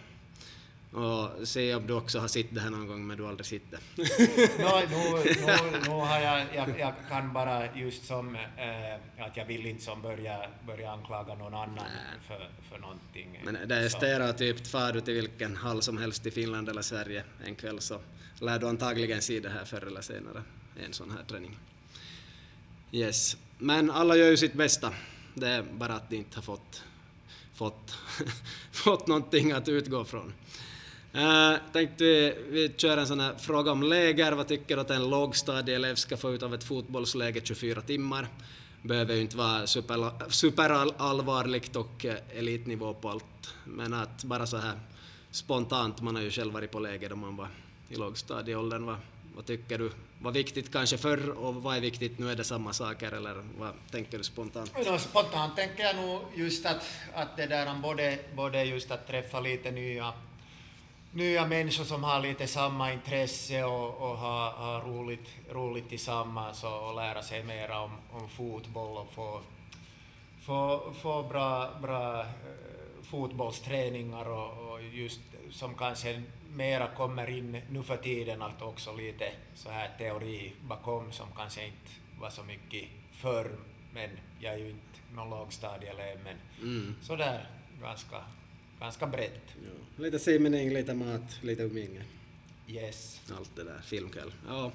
och 0.92 1.48
se 1.48 1.74
om 1.74 1.86
du 1.86 1.92
också 1.92 2.18
har 2.18 2.28
sett 2.28 2.54
det 2.54 2.60
här 2.60 2.70
någon 2.70 2.86
gång, 2.86 3.06
men 3.06 3.16
du 3.16 3.26
aldrig 3.26 3.46
sett 3.46 3.62
det. 3.70 3.78
No, 4.58 4.80
nu, 4.90 5.34
nu, 5.46 5.78
nu 5.84 5.90
har 5.90 6.20
jag, 6.20 6.46
jag, 6.54 6.80
jag 6.80 6.94
kan 7.08 7.32
bara 7.32 7.76
just 7.76 8.04
som 8.04 8.36
eh, 8.36 9.24
att 9.26 9.36
jag 9.36 9.44
vill 9.44 9.66
inte 9.66 9.84
som 9.84 10.02
börja, 10.02 10.48
börja 10.66 10.92
anklaga 10.92 11.34
någon 11.34 11.54
annan 11.54 11.86
för, 12.26 12.50
för 12.70 12.78
någonting. 12.78 13.40
Men 13.44 13.58
det 13.68 13.74
är 13.74 13.88
stereotypt, 13.88 14.68
far 14.68 14.92
du 14.92 15.00
till 15.00 15.14
vilken 15.14 15.56
hall 15.56 15.82
som 15.82 15.98
helst 15.98 16.26
i 16.26 16.30
Finland 16.30 16.68
eller 16.68 16.82
Sverige 16.82 17.24
en 17.44 17.54
kväll 17.54 17.80
så 17.80 17.98
lär 18.40 18.58
du 18.58 18.68
antagligen 18.68 19.22
se 19.22 19.40
det 19.40 19.48
här 19.48 19.64
förr 19.64 19.86
eller 19.86 20.00
senare, 20.00 20.42
en 20.86 20.92
sån 20.92 21.10
här 21.10 21.24
träning. 21.28 21.58
Yes, 22.92 23.36
men 23.58 23.90
alla 23.90 24.16
gör 24.16 24.30
ju 24.30 24.36
sitt 24.36 24.54
bästa. 24.54 24.92
Det 25.34 25.48
är 25.48 25.62
bara 25.62 25.94
att 25.94 26.10
de 26.10 26.16
inte 26.16 26.36
har 26.36 26.42
fått, 26.42 26.82
fått, 27.54 27.94
fått 28.72 29.06
någonting 29.06 29.52
att 29.52 29.68
utgå 29.68 30.04
från. 30.04 30.32
Uh, 31.14 31.56
tänkte 31.72 32.04
vi, 32.04 32.34
vi 32.50 32.74
kör 32.76 32.96
en 32.96 33.06
sån 33.06 33.20
här 33.20 33.34
fråga 33.38 33.72
om 33.72 33.82
läger. 33.82 34.32
Vad 34.32 34.48
tycker 34.48 34.76
du 34.76 34.80
att 34.80 34.90
en 34.90 35.10
lågstadieelev 35.10 35.94
ska 35.94 36.16
få 36.16 36.32
ut 36.32 36.42
av 36.42 36.54
ett 36.54 36.64
fotbollsläger 36.64 37.40
24 37.40 37.80
timmar? 37.80 38.28
Behöver 38.82 39.14
ju 39.14 39.20
inte 39.20 39.36
vara 39.36 39.66
super, 39.66 40.30
superallvarligt 40.30 41.76
och 41.76 42.04
eh, 42.04 42.38
elitnivå 42.38 42.94
på 42.94 43.08
allt. 43.08 43.54
Men 43.64 43.94
att 43.94 44.24
bara 44.24 44.46
så 44.46 44.56
här 44.56 44.80
spontant, 45.30 46.00
man 46.00 46.14
har 46.14 46.22
ju 46.22 46.30
själv 46.30 46.52
varit 46.52 46.70
på 46.70 46.78
läger 46.78 47.08
då 47.08 47.16
man 47.16 47.36
var 47.36 47.48
i 47.88 47.94
lågstadieåldern. 47.94 48.84
Vad, 48.84 48.96
vad 49.36 49.46
tycker 49.46 49.78
du 49.78 49.90
var 50.22 50.32
viktigt 50.32 50.72
kanske 50.72 50.98
förr 50.98 51.30
och 51.30 51.54
vad 51.54 51.76
är 51.76 51.80
viktigt 51.80 52.18
nu? 52.18 52.30
Är 52.30 52.36
det 52.36 52.44
samma 52.44 52.72
saker 52.72 53.12
eller 53.12 53.44
vad 53.58 53.72
tänker 53.90 54.18
du 54.18 54.24
spontant? 54.24 54.86
No, 54.86 54.98
spontant 54.98 55.56
tänker 55.56 55.82
jag 55.82 55.96
nog 55.96 56.20
just 56.34 56.66
att, 56.66 56.84
att 57.14 57.36
det 57.36 57.46
där 57.46 57.74
både, 57.82 58.18
både 58.36 58.64
just 58.64 58.90
att 58.90 59.06
träffa 59.06 59.40
lite 59.40 59.70
nya, 59.70 60.12
nya 61.12 61.46
människor 61.46 61.84
som 61.84 62.04
har 62.04 62.20
lite 62.20 62.46
samma 62.46 62.92
intresse 62.92 63.64
och, 63.64 64.10
och 64.10 64.16
ha, 64.18 64.50
ha 64.50 64.80
roligt, 64.80 65.28
roligt 65.52 65.88
tillsammans 65.88 66.64
och, 66.64 66.88
och 66.88 66.94
lära 66.94 67.22
sig 67.22 67.44
mera 67.44 67.80
om, 67.80 67.90
om 68.12 68.28
fotboll 68.28 68.96
och 68.96 69.12
få, 69.12 69.40
få, 70.42 70.92
få 71.02 71.22
bra, 71.22 71.70
bra 71.82 72.20
eh, 72.20 72.26
fotbollsträningar 73.02 74.28
och, 74.28 74.72
och 74.72 74.82
just 74.82 75.20
som 75.50 75.74
kanske 75.74 76.22
mera 76.48 76.86
kommer 76.86 77.30
in 77.30 77.62
nu 77.70 77.82
för 77.82 77.96
tiden 77.96 78.42
att 78.42 78.62
också 78.62 78.92
lite 78.92 79.32
så 79.54 79.70
här 79.70 79.90
teori 79.98 80.52
bakom 80.68 81.12
som 81.12 81.26
kanske 81.36 81.66
inte 81.66 81.90
var 82.20 82.30
så 82.30 82.42
mycket 82.42 82.88
förr 83.12 83.50
men 83.94 84.10
jag 84.40 84.54
är 84.54 84.58
ju 84.58 84.68
inte 84.68 84.98
någon 85.14 85.30
lågstadieelev 85.30 86.18
men 86.24 86.36
Mm. 86.62 86.96
sådär 87.02 87.46
ganska, 87.82 88.16
ganska 88.80 89.06
brett. 89.06 89.42
Ja. 89.64 90.02
Lite 90.04 90.18
simning, 90.18 90.74
lite 90.74 90.94
mat, 90.94 91.38
lite 91.42 91.62
umgänge. 91.62 92.04
Yes. 92.68 93.20
allt 93.38 93.56
det 93.56 93.64
där, 93.64 93.80
filmkväll. 93.84 94.32
Ja, 94.48 94.72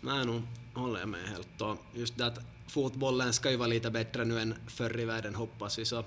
nej, 0.00 0.26
nu 0.26 0.42
håller 0.74 1.00
jag 1.00 1.08
med 1.08 1.28
helt. 1.28 1.60
Och 1.60 1.76
just 1.94 2.18
det 2.18 2.26
att 2.26 2.38
fotbollen 2.68 3.32
ska 3.32 3.50
ju 3.50 3.56
vara 3.56 3.68
lite 3.68 3.90
bättre 3.90 4.24
nu 4.24 4.40
än 4.40 4.54
förr 4.66 5.00
i 5.00 5.04
världen 5.04 5.34
hoppas 5.34 5.78
vi. 5.78 5.84
Så, 5.84 6.04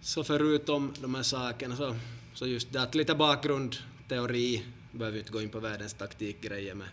så 0.00 0.24
förutom 0.24 0.92
de 1.00 1.14
här 1.14 1.22
sakerna 1.22 1.76
så, 1.76 1.96
så 2.34 2.46
just 2.46 2.72
det 2.72 2.82
att 2.82 2.94
lite 2.94 3.14
bakgrund, 3.14 3.76
teori, 4.08 4.64
behöver 4.92 5.14
vi 5.14 5.18
inte 5.18 5.32
gå 5.32 5.42
in 5.42 5.48
på 5.48 5.60
världens 5.60 5.94
taktikgrejer 5.94 6.74
med, 6.74 6.88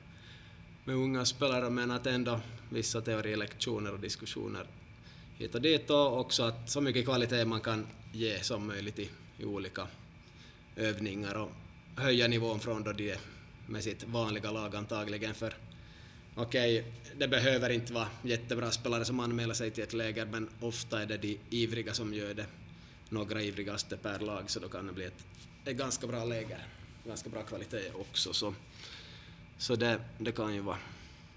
med 0.85 0.95
unga 0.95 1.25
spelare 1.25 1.69
men 1.69 1.91
att 1.91 2.07
ändå 2.07 2.39
vissa 2.69 3.01
teorilektioner 3.01 3.93
och 3.93 3.99
diskussioner 3.99 4.67
hit 5.41 5.55
och 5.55 5.61
dit 5.61 5.89
och 5.89 6.19
också 6.19 6.43
att 6.43 6.69
så 6.69 6.81
mycket 6.81 7.05
kvalitet 7.05 7.45
man 7.45 7.61
kan 7.61 7.87
ge 8.13 8.43
som 8.43 8.67
möjligt 8.67 8.99
i, 8.99 9.09
i 9.37 9.45
olika 9.45 9.87
övningar 10.75 11.35
och 11.35 11.51
höja 11.95 12.27
nivån 12.27 12.59
från 12.59 12.83
då 12.83 12.91
de 12.91 13.11
är 13.11 13.17
med 13.67 13.83
sitt 13.83 14.03
vanliga 14.03 14.51
lag 14.51 14.75
antagligen 14.75 15.33
för 15.33 15.53
okej, 16.35 16.85
det 17.17 17.27
behöver 17.27 17.69
inte 17.69 17.93
vara 17.93 18.07
jättebra 18.23 18.71
spelare 18.71 19.05
som 19.05 19.19
anmäler 19.19 19.53
sig 19.53 19.71
till 19.71 19.83
ett 19.83 19.93
läger 19.93 20.25
men 20.25 20.49
ofta 20.59 21.01
är 21.01 21.05
det 21.05 21.17
de 21.17 21.39
ivriga 21.49 21.93
som 21.93 22.13
gör 22.13 22.33
det, 22.33 22.45
några 23.09 23.41
ivrigaste 23.41 23.97
per 23.97 24.19
lag 24.19 24.49
så 24.49 24.59
då 24.59 24.69
kan 24.69 24.87
det 24.87 24.93
bli 24.93 25.05
ett, 25.05 25.25
ett 25.65 25.77
ganska 25.77 26.07
bra 26.07 26.25
läger, 26.25 26.67
ganska 27.05 27.29
bra 27.29 27.43
kvalitet 27.43 27.91
också 27.93 28.33
så, 28.33 28.53
så 29.57 29.75
det, 29.75 30.01
det 30.17 30.31
kan 30.31 30.53
ju 30.53 30.61
vara, 30.61 30.77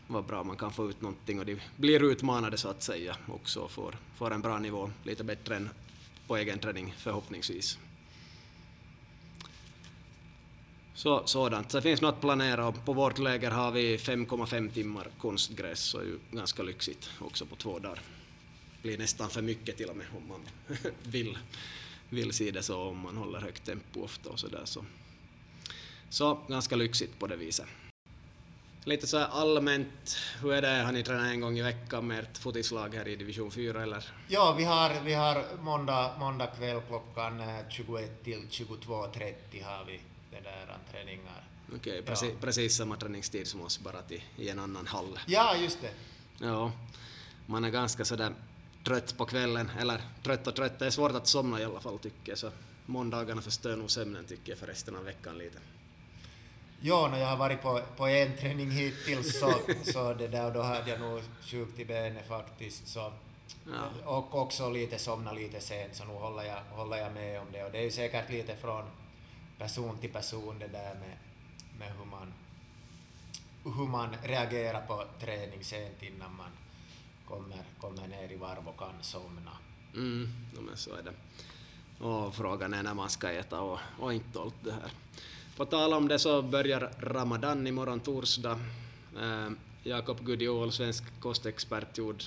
vad 0.07 0.25
bra, 0.25 0.45
man 0.45 0.57
kan 0.57 0.73
få 0.73 0.91
ut 0.91 1.01
någonting 1.01 1.39
och 1.39 1.47
de 1.47 1.61
blir 1.77 2.05
utmanade 2.05 2.59
så 2.59 2.69
att 2.69 2.83
säga 2.83 3.17
också 3.27 3.61
och 3.61 3.71
får, 3.71 3.97
får 4.17 4.31
en 4.31 4.41
bra 4.41 4.59
nivå, 4.59 4.91
lite 5.05 5.25
bättre 5.25 5.57
än 5.57 5.71
på 6.27 6.37
egen 6.37 6.59
träning 6.59 6.95
förhoppningsvis. 6.99 7.79
Så, 10.95 11.27
sådant. 11.27 11.71
Så 11.71 11.79
det 11.79 11.83
finns 11.83 12.01
något 12.01 12.21
planerat 12.21 12.77
och 12.77 12.85
på 12.85 12.93
vårt 12.93 13.19
läger 13.19 13.51
har 13.51 13.71
vi 13.71 13.97
5,5 13.97 14.71
timmar 14.71 15.09
konstgräs 15.19 15.81
så 15.81 15.99
är 15.99 16.05
ju 16.05 16.19
ganska 16.31 16.63
lyxigt 16.63 17.11
också 17.19 17.47
på 17.47 17.57
två 17.57 17.79
dagar. 17.79 18.01
Blir 18.83 18.99
nästan 18.99 19.31
för 19.31 19.43
mycket 19.43 19.77
till 19.77 19.89
och 19.89 19.97
med 19.97 20.07
om 20.17 20.29
man 20.29 20.41
vill, 21.03 21.39
vill 22.09 22.33
se 22.33 22.51
det 22.51 22.63
så 22.63 22.83
om 22.83 22.99
man 22.99 23.17
håller 23.17 23.41
högt 23.41 23.65
tempo 23.65 24.05
ofta 24.05 24.31
och 24.31 24.41
sådär 24.41 24.63
så. 24.65 24.85
Så 26.09 26.39
ganska 26.49 26.77
lyxigt 26.77 27.19
på 27.19 27.27
det 27.27 27.37
viset. 27.37 27.67
Lite 28.87 29.07
så 29.07 29.19
här 29.19 29.27
allmänt, 29.33 30.17
hur 30.43 30.53
är 30.53 30.63
det, 30.63 30.69
har 30.83 30.93
ni 30.93 31.03
tränat 31.03 31.27
en 31.27 31.41
gång 31.41 31.59
i 31.59 31.63
veckan 31.63 32.07
med 32.07 32.19
ert 32.19 32.39
fotislag 32.39 32.95
här 32.95 33.09
i 33.09 33.17
division 33.17 33.51
4 33.51 33.83
eller? 33.83 34.05
Ja, 34.29 34.55
vi 34.59 34.65
har, 34.65 35.01
vi 35.05 35.15
har 35.15 35.45
måndag, 35.63 36.15
måndag 36.19 36.47
kväll 36.47 36.81
klockan 36.89 37.41
eh, 37.41 37.57
21 37.71 38.25
till 38.25 38.39
22.30 38.51 39.65
har 39.65 39.85
vi 39.85 40.01
det 40.31 40.41
där 40.41 40.79
träningar. 40.93 41.45
Okej, 41.77 41.97
Ja. 41.97 42.03
precis, 42.07 42.31
precis 42.41 42.77
samma 42.77 42.97
träningstid 42.97 43.47
som 43.47 43.61
oss 43.61 43.81
bara 43.81 44.03
till, 44.03 44.23
i 44.37 44.49
en 44.49 44.59
annan 44.59 44.87
hall. 44.87 45.19
Ja, 45.27 45.57
just 45.57 45.79
det. 45.83 45.91
Ja, 46.47 46.73
man 47.47 47.65
är 47.65 47.71
ganska 47.71 48.05
sådär 48.05 48.33
trött 48.85 49.17
på 49.17 49.25
kvällen, 49.27 49.71
eller 49.81 50.01
trött 50.23 50.47
och 50.47 50.55
trött, 50.57 50.79
det 50.79 50.87
är 50.87 50.91
svårt 50.91 51.13
att 51.13 51.27
somna 51.27 51.61
i 51.61 51.65
alla 51.65 51.81
fall 51.81 51.99
tycker 51.99 52.33
jag, 52.33 52.39
så 52.39 52.51
måndagarna 52.87 53.43
förstör 53.43 53.77
nog 53.77 53.91
sömnen 53.91 54.25
tycker 54.25 54.53
jag 54.53 54.59
för 54.59 54.67
resten 54.67 54.97
av 54.97 55.05
veckan 55.05 55.39
lite. 55.39 55.59
Ja, 56.87 57.09
när 57.09 57.19
jag 57.19 57.27
har 57.27 57.37
varit 57.37 57.63
på, 57.63 57.81
på 57.97 58.07
en 58.07 58.37
träning 58.37 58.71
hittills 58.71 59.39
så, 59.39 59.53
så 59.85 60.15
det 60.15 60.29
där, 60.29 60.51
då 60.55 60.63
hade 60.63 60.91
jag 60.91 61.01
nog 61.01 61.21
sjukt 61.41 61.79
i 61.79 61.85
benet 61.85 62.29
faktiskt. 62.29 62.89
Så, 62.89 63.13
Ja. 63.67 64.11
Och 64.11 64.35
också 64.35 64.71
lite 64.71 64.99
somna 64.99 65.33
lite 65.33 65.61
sent, 65.61 65.95
så 65.95 66.05
nu 66.05 66.13
håller 66.13 66.43
jag, 66.43 66.61
håller 66.71 66.97
jag 66.97 67.13
med 67.13 67.41
om 67.41 67.47
det. 67.53 67.65
Och 67.65 67.73
det 67.73 67.79
är 67.79 67.83
ju 67.83 67.91
säkert 67.91 68.31
lite 68.31 68.57
från 68.57 68.85
person 69.59 69.99
till 69.99 70.13
person 70.13 70.59
det 70.59 70.69
där 70.69 70.95
med, 70.95 71.17
med 71.79 71.93
hur, 71.99 72.05
man, 72.05 72.33
hur 73.65 73.87
man 73.87 74.17
reagerar 74.23 74.87
på 74.87 75.05
träning 75.21 75.65
sent 75.65 76.03
innan 76.03 76.37
man 76.37 76.51
kommer, 77.29 77.65
kommer 77.81 78.09
ner 78.09 78.33
i 78.33 78.37
varv 78.37 78.69
och 78.69 78.79
kan 78.79 78.95
somna. 79.01 79.59
Mm, 79.95 80.29
ja, 80.55 80.61
men 80.61 80.77
så 80.77 80.95
är 80.95 81.03
det. 81.03 81.15
Och 82.05 82.35
frågan 82.35 82.75
är 82.75 82.83
när 82.83 82.95
man 82.95 83.11
ska 83.11 83.31
äta 83.31 83.61
och, 83.61 83.79
och 83.99 84.15
inte 84.15 84.41
allt 84.41 84.65
det 84.65 84.73
här. 84.73 84.93
På 85.57 85.65
tal 85.65 85.93
om 85.93 86.09
det 86.09 86.19
så 86.19 86.43
börjar 86.43 86.91
Ramadan 87.01 87.67
imorgon 87.67 88.01
torsdag. 88.01 88.61
Eh, 89.21 89.51
Jakob 89.83 90.21
Gudiol, 90.27 90.73
svensk 90.73 91.05
kostexpert, 91.21 91.99
gjord, 91.99 92.23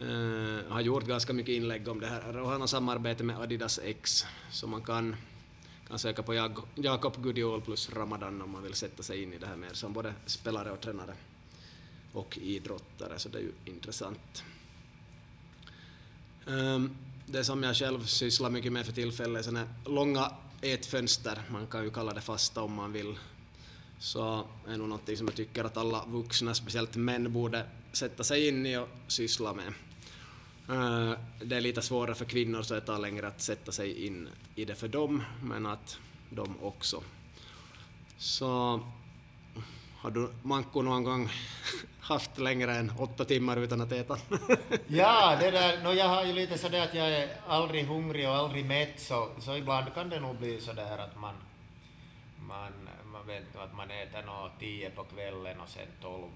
eh, 0.00 0.72
har 0.72 0.80
gjort 0.80 1.04
ganska 1.04 1.32
mycket 1.32 1.52
inlägg 1.54 1.88
om 1.88 2.00
det 2.00 2.06
här 2.06 2.36
och 2.36 2.48
han 2.50 2.60
har 2.60 2.68
samarbete 2.68 3.24
med 3.24 3.38
Adidas 3.38 3.80
X 3.84 4.26
så 4.50 4.66
man 4.66 4.82
kan, 4.82 5.16
kan 5.88 5.98
söka 5.98 6.22
på 6.22 6.34
Jag- 6.34 6.62
Jakob 6.74 7.22
Gudiol 7.22 7.60
plus 7.60 7.90
Ramadan 7.90 8.42
om 8.42 8.50
man 8.50 8.62
vill 8.62 8.74
sätta 8.74 9.02
sig 9.02 9.22
in 9.22 9.32
i 9.32 9.38
det 9.38 9.46
här 9.46 9.56
mer 9.56 9.72
som 9.72 9.92
både 9.92 10.14
spelare 10.26 10.70
och 10.70 10.80
tränare 10.80 11.14
och 12.12 12.38
idrottare, 12.42 13.18
så 13.18 13.28
det 13.28 13.38
är 13.38 13.42
ju 13.42 13.52
intressant. 13.64 14.44
Eh, 16.46 16.80
Det 17.26 17.44
som 17.44 17.62
jag 17.62 17.76
själv 17.76 18.04
sysslar 18.04 18.50
mycket 18.50 18.72
med 18.72 18.86
för 18.86 18.92
tillfället 18.92 19.38
är 19.38 19.42
såna 19.42 19.64
långa 19.86 20.30
ett 20.62 20.86
fönster, 20.86 21.42
man 21.50 21.66
kan 21.66 21.84
ju 21.84 21.90
kalla 21.90 22.12
det 22.12 22.20
fasta 22.20 22.62
om 22.62 22.74
man 22.74 22.92
vill. 22.92 23.18
Så 23.98 24.48
är 24.68 24.76
nog 24.76 24.88
någonting 24.88 25.16
som 25.16 25.26
jag 25.26 25.36
tycker 25.36 25.64
att 25.64 25.76
alla 25.76 26.04
vuxna, 26.06 26.54
speciellt 26.54 26.96
män, 26.96 27.32
borde 27.32 27.66
sätta 27.92 28.24
sig 28.24 28.48
in 28.48 28.66
i 28.66 28.76
och 28.76 28.88
syssla 29.06 29.54
med. 29.54 29.72
Det 31.44 31.56
är 31.56 31.60
lite 31.60 31.82
svårare 31.82 32.14
för 32.14 32.24
kvinnor 32.24 32.62
så 32.62 32.74
det 32.74 32.80
tar 32.80 32.98
längre 32.98 33.28
att 33.28 33.40
sätta 33.40 33.72
sig 33.72 34.06
in 34.06 34.28
i 34.54 34.64
det 34.64 34.74
för 34.74 34.88
dem, 34.88 35.22
men 35.42 35.66
att 35.66 35.98
de 36.30 36.62
också. 36.62 37.02
Så 38.18 38.80
har 40.02 40.10
du 40.10 40.28
Manko 40.42 40.82
någon 40.82 41.04
gång 41.04 41.28
haft 42.00 42.38
längre 42.38 42.74
än 42.76 42.92
åtta 42.98 43.24
timmar 43.24 43.56
utan 43.56 43.80
att 43.80 43.92
äta? 43.92 44.16
Ja, 44.86 45.36
det 45.40 45.50
där, 45.50 45.82
no, 45.82 45.92
jag 45.92 46.08
har 46.08 46.24
ju 46.24 46.32
lite 46.32 46.58
sådär 46.58 46.82
att 46.82 46.94
jag 46.94 47.12
är 47.12 47.28
aldrig 47.46 47.84
hungrig 47.86 48.28
och 48.28 48.34
aldrig 48.34 48.64
mätt, 48.64 49.00
så, 49.00 49.28
så 49.40 49.56
ibland 49.56 49.94
kan 49.94 50.08
det 50.10 50.20
nog 50.20 50.36
bli 50.38 50.60
sådär 50.60 50.98
att 50.98 51.20
man, 51.20 51.34
man, 52.48 52.72
man 53.12 53.26
vet 53.26 53.44
nu 53.54 53.60
att 53.60 53.74
man 53.76 53.90
äter 53.90 54.22
nå 54.26 54.50
tio 54.60 54.90
på 54.90 55.04
kvällen 55.04 55.60
och 55.60 55.68
sen 55.68 55.86
tolv, 56.02 56.30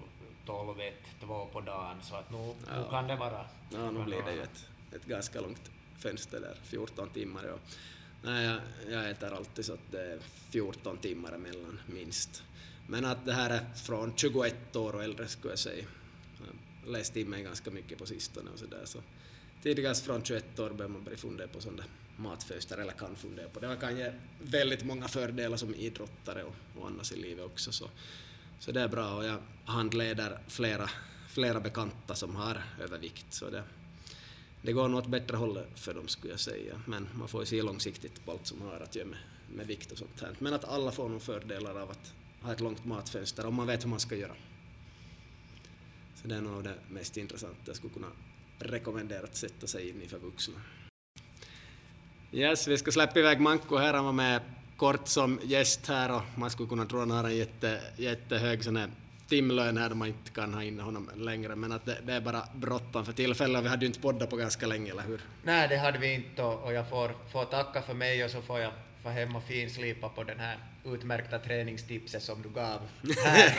tolv 0.45 0.79
ett, 0.81 1.03
två 1.25 1.45
på 1.53 1.61
dagen, 1.61 1.97
så 2.01 2.15
att 2.15 2.31
nu, 2.31 2.37
nu 2.37 2.53
Ja. 2.75 2.89
kan 2.89 3.07
det 3.07 3.15
vara. 3.15 3.45
Ja, 3.69 3.91
nu 3.91 4.03
blir 4.03 4.21
det 4.25 4.33
ju 4.33 4.41
ett, 4.43 4.65
ett 4.95 5.05
ganska 5.05 5.41
långt 5.41 5.71
fönster 5.99 6.39
där, 6.39 6.55
14 6.63 7.09
timmar. 7.09 7.43
Ja. 7.47 7.53
Nej, 8.21 8.45
jag, 8.45 8.59
jag 8.93 9.09
äter 9.09 9.33
alltid 9.33 9.65
så 9.65 9.73
att 9.73 9.91
det 9.91 10.01
är 10.13 10.19
14 10.51 10.97
timmar 10.97 11.31
emellan, 11.31 11.79
minst. 11.85 12.43
Men 12.87 13.05
att 13.05 13.25
det 13.25 13.33
här 13.33 13.49
är 13.49 13.65
från 13.75 14.13
21 14.15 14.75
år 14.75 14.93
och 14.93 15.03
äldre 15.03 15.27
skulle 15.27 15.51
jag 15.51 15.59
säga. 15.59 15.85
Jag 16.39 16.45
har 16.85 16.91
läst 16.91 17.15
in 17.15 17.29
mig 17.29 17.43
ganska 17.43 17.71
mycket 17.71 17.97
på 17.97 18.05
sistone 18.05 18.49
och 18.53 18.59
sådär. 18.59 18.81
Så 18.85 18.99
tidigast 19.63 20.05
från 20.05 20.23
21 20.23 20.59
år 20.59 20.69
börjar 20.69 20.89
man 20.89 21.03
börja 21.03 21.17
fundera 21.17 21.47
på 21.47 21.61
sådana 21.61 21.83
matföster 22.17 22.77
eller 22.77 22.93
kan 22.93 23.15
fundera 23.15 23.49
på 23.49 23.59
det. 23.59 23.67
Det 23.67 23.75
kan 23.75 23.97
ge 23.97 24.11
väldigt 24.41 24.85
många 24.85 25.07
fördelar 25.07 25.57
som 25.57 25.75
idrottare 25.75 26.43
och, 26.43 26.55
och 26.75 26.87
annars 26.87 27.11
i 27.11 27.15
livet 27.15 27.45
också. 27.45 27.71
Så, 27.71 27.89
så 28.59 28.71
det 28.71 28.81
är 28.81 28.87
bra 28.87 29.15
och 29.15 29.25
jag 29.25 29.37
handleder 29.65 30.39
flera, 30.47 30.89
flera 31.29 31.59
bekanta 31.59 32.15
som 32.15 32.35
har 32.35 32.63
övervikt. 32.81 33.25
Så 33.29 33.49
det, 33.49 33.63
det 34.61 34.73
går 34.73 34.87
nog 34.87 34.99
åt 34.99 35.07
bättre 35.07 35.37
håll 35.37 35.59
för 35.75 35.93
dem 35.93 36.07
skulle 36.07 36.33
jag 36.33 36.39
säga. 36.39 36.81
Men 36.85 37.07
man 37.13 37.27
får 37.27 37.41
ju 37.41 37.45
se 37.45 37.61
långsiktigt 37.61 38.25
på 38.25 38.31
allt 38.31 38.47
som 38.47 38.61
har 38.61 38.79
att 38.79 38.95
göra 38.95 39.07
med, 39.07 39.19
med 39.55 39.67
vikt 39.67 39.91
och 39.91 39.97
sånt 39.97 40.21
här. 40.21 40.35
Men 40.39 40.53
att 40.53 40.65
alla 40.65 40.91
får 40.91 41.09
nog 41.09 41.21
fördelar 41.21 41.81
av 41.81 41.91
att 41.91 42.13
ha 42.47 42.53
ett 42.53 42.61
långt 42.61 42.85
matfönster 42.85 43.45
om 43.45 43.55
man 43.55 43.67
vet 43.67 43.83
hur 43.83 43.89
man 43.89 43.99
ska 43.99 44.15
göra. 44.15 44.35
Så 46.15 46.27
det 46.27 46.35
är 46.35 46.41
nog 46.41 46.63
det 46.63 46.75
mest 46.89 47.17
intressanta 47.17 47.57
jag 47.65 47.75
skulle 47.75 47.93
kunna 47.93 48.11
rekommendera 48.59 49.23
att 49.23 49.35
sätta 49.35 49.67
sig 49.67 49.89
in 49.89 50.01
i 50.01 50.07
för 50.07 50.19
vuxna. 50.19 50.55
Yes, 52.31 52.67
vi 52.67 52.77
ska 52.77 52.91
släppa 52.91 53.19
iväg 53.19 53.39
Manko 53.39 53.77
här. 53.77 53.93
Han 53.93 54.05
var 54.05 54.11
med 54.11 54.41
kort 54.77 55.07
som 55.07 55.39
gäst 55.43 55.87
här 55.87 56.15
och 56.15 56.21
man 56.35 56.49
skulle 56.49 56.69
kunna 56.69 56.85
tro 56.85 56.99
att 56.99 57.09
han 57.09 57.17
har 57.17 57.23
en 57.23 57.37
jätte, 57.37 57.81
jättehög 57.97 58.63
sån 58.63 58.75
här 58.75 58.89
timlön 59.27 59.77
här 59.77 59.89
då 59.89 59.95
man 59.95 60.07
inte 60.07 60.31
kan 60.31 60.53
ha 60.53 60.63
in 60.63 60.79
honom 60.79 61.09
längre. 61.15 61.55
Men 61.55 61.71
att 61.71 61.85
det, 61.85 61.97
det 62.03 62.13
är 62.13 62.21
bara 62.21 62.43
bråttom 62.55 63.05
för 63.05 63.13
tillfället. 63.13 63.63
Vi 63.63 63.67
hade 63.67 63.85
ju 63.85 63.87
inte 63.87 63.99
poddat 63.99 64.29
på 64.29 64.35
ganska 64.35 64.67
länge, 64.67 64.91
eller 64.91 65.03
hur? 65.03 65.21
Nej, 65.43 65.67
det 65.67 65.77
hade 65.77 65.99
vi 65.99 66.13
inte 66.13 66.43
och, 66.43 66.63
och 66.63 66.73
jag 66.73 66.89
får, 66.89 67.11
får 67.31 67.45
tacka 67.45 67.81
för 67.81 67.93
mig 67.93 68.25
och 68.25 68.31
så 68.31 68.41
får 68.41 68.59
jag 68.59 68.71
få 69.03 69.09
hem 69.09 69.35
och 69.35 69.43
finslipa 69.43 70.09
på 70.09 70.23
den 70.23 70.39
här 70.39 70.57
utmärkta 70.85 71.39
träningstipset 71.39 72.23
som 72.23 72.41
du 72.41 72.49
gav 72.49 72.79
här 73.25 73.53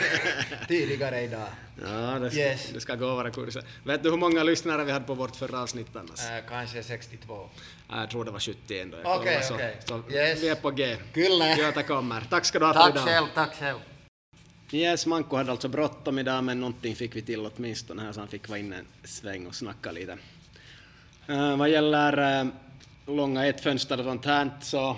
tidigare 0.67 1.21
idag. 1.21 1.47
Ja, 1.81 2.19
det 2.19 2.31
ska, 2.31 2.39
Yes. 2.39 2.69
det 2.73 2.79
ska 2.79 2.95
gå 2.95 3.15
våra 3.15 3.31
kurser. 3.31 3.63
Vet 3.83 4.03
du 4.03 4.09
hur 4.09 4.17
många 4.17 4.43
lyssnare 4.43 4.83
vi 4.83 4.91
hade 4.91 5.05
på 5.05 5.13
vårt 5.13 5.35
förra 5.35 5.59
avsnitt 5.61 5.87
annars? 5.95 6.19
Äh, 6.29 6.49
kanske 6.49 6.83
62. 6.83 7.49
Ja, 7.89 7.99
Jag 7.99 8.09
tror 8.09 8.25
det 8.25 8.31
var 8.31 8.39
71 8.39 8.87
då. 8.91 8.97
jag 9.03 9.17
Okej, 9.19 9.25
kollade, 9.25 9.45
så- 9.45 9.53
okej. 9.53 9.77
så 9.85 10.13
Yes. 10.13 10.43
Vi 10.43 10.49
är 10.49 10.55
på 10.55 10.71
G. 10.71 10.95
Kyllä. 11.13 11.55
Göta 11.57 11.83
kommer. 11.83 12.21
Tack 12.29 12.45
ska 12.45 12.59
du 12.59 12.65
ha 12.65 12.73
för 12.73 12.79
Tack 12.81 12.91
idag. 12.93 13.05
själv, 13.07 13.25
tack 13.35 13.55
själv. 13.55 13.77
Yes, 14.71 15.05
Manko 15.05 15.35
hade 15.35 15.51
alltså 15.51 15.67
bråttom 15.67 16.19
idag 16.19 16.43
men 16.43 16.59
någonting 16.59 16.95
fick 16.95 17.15
vi 17.15 17.21
till 17.21 17.45
åtminstone 17.55 18.01
här 18.01 18.11
så 18.11 18.19
han 18.19 18.27
fick 18.29 18.49
vara 18.49 18.59
inne 18.59 18.75
en 18.75 18.85
sväng 19.03 19.45
och 19.47 19.55
snacka 19.55 19.91
lite. 19.91 20.17
Uh, 21.29 21.57
vad 21.57 21.69
gäller 21.69 22.41
uh, 22.43 22.49
långa 23.07 23.45
ett 23.45 23.61
fönster 23.63 23.97
och 23.99 24.03
sånt 24.05 24.25
här 24.25 24.49
så 24.61 24.97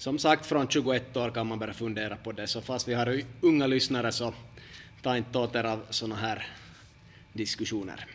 som 0.00 0.18
sagt 0.18 0.46
från 0.46 0.68
21 0.68 1.16
år 1.16 1.30
kan 1.30 1.46
man 1.46 1.58
börja 1.58 1.74
fundera 1.74 2.16
på 2.16 2.32
det 2.32 2.46
så 2.46 2.60
fast 2.60 2.88
vi 2.88 2.94
har 2.94 3.22
unga 3.40 3.66
lyssnare 3.66 4.12
så 4.12 4.34
ta 5.02 5.16
inte 5.16 5.38
åt 5.38 5.54
er 5.54 5.64
av 5.64 5.80
sådana 5.90 6.16
här 6.16 6.46
diskussioner. 7.32 8.06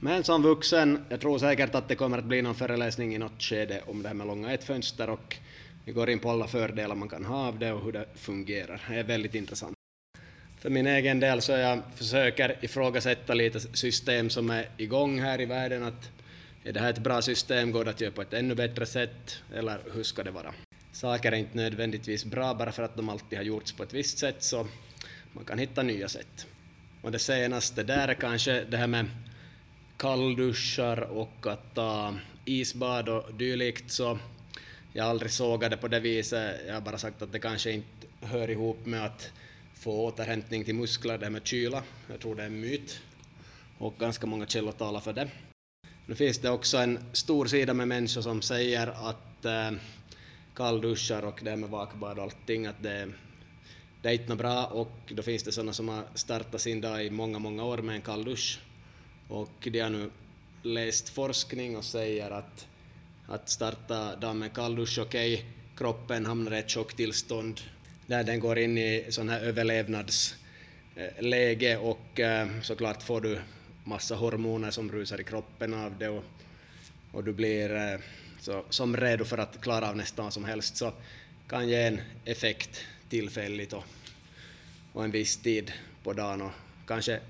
Men 0.00 0.24
som 0.24 0.42
vuxen, 0.42 1.04
jag 1.08 1.20
tror 1.20 1.38
säkert 1.38 1.74
att 1.74 1.88
det 1.88 1.94
kommer 1.94 2.18
att 2.18 2.24
bli 2.24 2.42
någon 2.42 2.54
föreläsning 2.54 3.14
i 3.14 3.18
något 3.18 3.42
skede 3.42 3.80
om 3.86 4.02
det 4.02 4.08
här 4.08 4.14
med 4.14 4.26
långa 4.26 4.52
ett 4.52 4.64
fönster 4.64 5.10
och 5.10 5.36
vi 5.84 5.92
går 5.92 6.10
in 6.10 6.18
på 6.18 6.30
alla 6.30 6.46
fördelar 6.46 6.94
man 6.94 7.08
kan 7.08 7.24
ha 7.24 7.46
av 7.46 7.58
det 7.58 7.72
och 7.72 7.84
hur 7.84 7.92
det 7.92 8.06
fungerar. 8.14 8.80
Det 8.88 8.94
är 8.94 9.04
väldigt 9.04 9.34
intressant. 9.34 9.76
För 10.58 10.70
min 10.70 10.86
egen 10.86 11.20
del 11.20 11.42
så 11.42 11.52
jag 11.52 11.80
försöker 11.96 12.56
ifrågasätta 12.60 13.34
lite 13.34 13.60
system 13.60 14.30
som 14.30 14.50
är 14.50 14.68
igång 14.76 15.20
här 15.20 15.40
i 15.40 15.44
världen. 15.44 15.82
Att 15.82 16.10
är 16.64 16.72
det 16.72 16.80
här 16.80 16.90
ett 16.90 16.98
bra 16.98 17.22
system? 17.22 17.72
Går 17.72 17.84
det 17.84 17.90
att 17.90 18.00
göra 18.00 18.12
på 18.12 18.22
ett 18.22 18.32
ännu 18.32 18.54
bättre 18.54 18.86
sätt? 18.86 19.42
Eller 19.54 19.78
hur 19.94 20.02
ska 20.02 20.22
det 20.22 20.30
vara? 20.30 20.54
Saker 21.02 21.32
är 21.32 21.36
inte 21.36 21.56
nödvändigtvis 21.56 22.24
bra 22.24 22.54
bara 22.54 22.72
för 22.72 22.82
att 22.82 22.96
de 22.96 23.08
alltid 23.08 23.38
har 23.38 23.44
gjorts 23.44 23.72
på 23.72 23.82
ett 23.82 23.92
visst 23.92 24.18
sätt, 24.18 24.42
så 24.42 24.66
man 25.32 25.44
kan 25.44 25.58
hitta 25.58 25.82
nya 25.82 26.08
sätt. 26.08 26.46
Och 27.02 27.12
det 27.12 27.18
senaste 27.18 27.82
där 27.82 28.08
är 28.08 28.14
kanske 28.14 28.64
det 28.64 28.76
här 28.76 28.86
med 28.86 29.06
kallduschar 29.96 31.00
och 31.00 31.46
att 31.46 31.74
ta 31.74 32.14
isbad 32.44 33.08
och 33.08 33.34
dylikt, 33.34 33.90
så 33.90 34.18
jag 34.92 35.04
har 35.04 35.10
aldrig 35.10 35.30
sågat 35.30 35.70
det 35.70 35.76
på 35.76 35.88
det 35.88 36.00
viset. 36.00 36.60
Jag 36.66 36.74
har 36.74 36.80
bara 36.80 36.98
sagt 36.98 37.22
att 37.22 37.32
det 37.32 37.38
kanske 37.38 37.70
inte 37.70 38.06
hör 38.20 38.50
ihop 38.50 38.86
med 38.86 39.06
att 39.06 39.32
få 39.74 40.04
återhämtning 40.04 40.64
till 40.64 40.74
muskler, 40.74 41.18
det 41.18 41.24
här 41.24 41.30
med 41.30 41.46
kyla. 41.46 41.82
Jag 42.10 42.20
tror 42.20 42.34
det 42.34 42.42
är 42.42 42.46
en 42.46 42.60
myt. 42.60 43.00
Och 43.78 43.94
ganska 43.98 44.26
många 44.26 44.46
källor 44.46 44.72
talar 44.72 45.00
för 45.00 45.12
det. 45.12 45.28
Nu 46.06 46.14
finns 46.14 46.38
det 46.38 46.50
också 46.50 46.78
en 46.78 46.98
stor 47.12 47.46
sida 47.46 47.74
med 47.74 47.88
människor 47.88 48.22
som 48.22 48.42
säger 48.42 48.86
att 49.08 49.44
eh, 49.44 49.70
kallduschar 50.54 51.22
och 51.22 51.40
det 51.42 51.50
här 51.50 51.56
med 51.56 51.70
vakbad 51.70 52.18
och 52.18 52.24
allting, 52.24 52.66
att 52.66 52.82
det, 52.82 53.08
det 54.02 54.08
är 54.08 54.12
inte 54.12 54.28
något 54.28 54.38
bra 54.38 54.64
och 54.64 54.92
då 55.08 55.22
finns 55.22 55.42
det 55.42 55.52
sådana 55.52 55.72
som 55.72 55.88
har 55.88 56.04
startat 56.14 56.60
sin 56.60 56.80
dag 56.80 57.04
i 57.04 57.10
många, 57.10 57.38
många 57.38 57.64
år 57.64 57.78
med 57.78 57.94
en 57.94 58.02
kalldusch. 58.02 58.60
Och 59.28 59.68
de 59.72 59.80
har 59.80 59.90
nu 59.90 60.10
läst 60.62 61.08
forskning 61.08 61.76
och 61.76 61.84
säger 61.84 62.30
att, 62.30 62.66
att 63.26 63.48
starta 63.48 64.16
dagen 64.16 64.38
med 64.38 64.52
kalldusch, 64.52 64.98
okej, 64.98 65.44
kroppen 65.76 66.26
hamnar 66.26 66.52
i 66.52 66.58
ett 66.58 66.70
chocktillstånd 66.70 67.60
där 68.06 68.24
den 68.24 68.40
går 68.40 68.58
in 68.58 68.78
i 68.78 69.06
sån 69.08 69.28
här 69.28 69.40
överlevnadsläge 69.40 71.76
och 71.76 72.20
eh, 72.20 72.48
såklart 72.62 73.02
får 73.02 73.20
du 73.20 73.38
massa 73.84 74.14
hormoner 74.14 74.70
som 74.70 74.92
rusar 74.92 75.20
i 75.20 75.24
kroppen 75.24 75.74
av 75.74 75.98
det 75.98 76.08
och, 76.08 76.24
och 77.12 77.24
du 77.24 77.32
blir 77.32 77.74
eh, 77.74 77.98
så, 78.42 78.64
som 78.70 78.96
redo 78.96 79.24
för 79.24 79.38
att 79.38 79.60
klara 79.60 79.88
av 79.88 79.96
nästan 79.96 80.24
vad 80.24 80.32
som 80.32 80.44
helst 80.44 80.76
så 80.76 80.92
kan 81.48 81.68
ge 81.68 81.82
en 81.82 82.00
effekt 82.24 82.80
tillfälligt 83.08 83.72
och, 83.72 83.84
och 84.92 85.04
en 85.04 85.10
viss 85.10 85.36
tid 85.36 85.72
på 86.02 86.12
dagen 86.12 86.42
och 86.42 86.52
kanske 86.86 87.20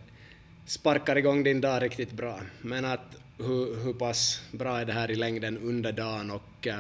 sparkar 0.67 1.17
igång 1.17 1.45
din 1.45 1.61
dag 1.61 1.83
riktigt 1.83 2.13
bra. 2.13 2.41
Men 2.61 2.85
att 2.85 3.17
hur, 3.39 3.85
hur 3.85 3.93
pass 3.93 4.43
bra 4.53 4.81
är 4.81 4.85
det 4.85 4.93
här 4.93 5.11
i 5.11 5.15
längden 5.15 5.59
under 5.59 5.93
dagen 5.93 6.31
och 6.31 6.67
eh, 6.67 6.79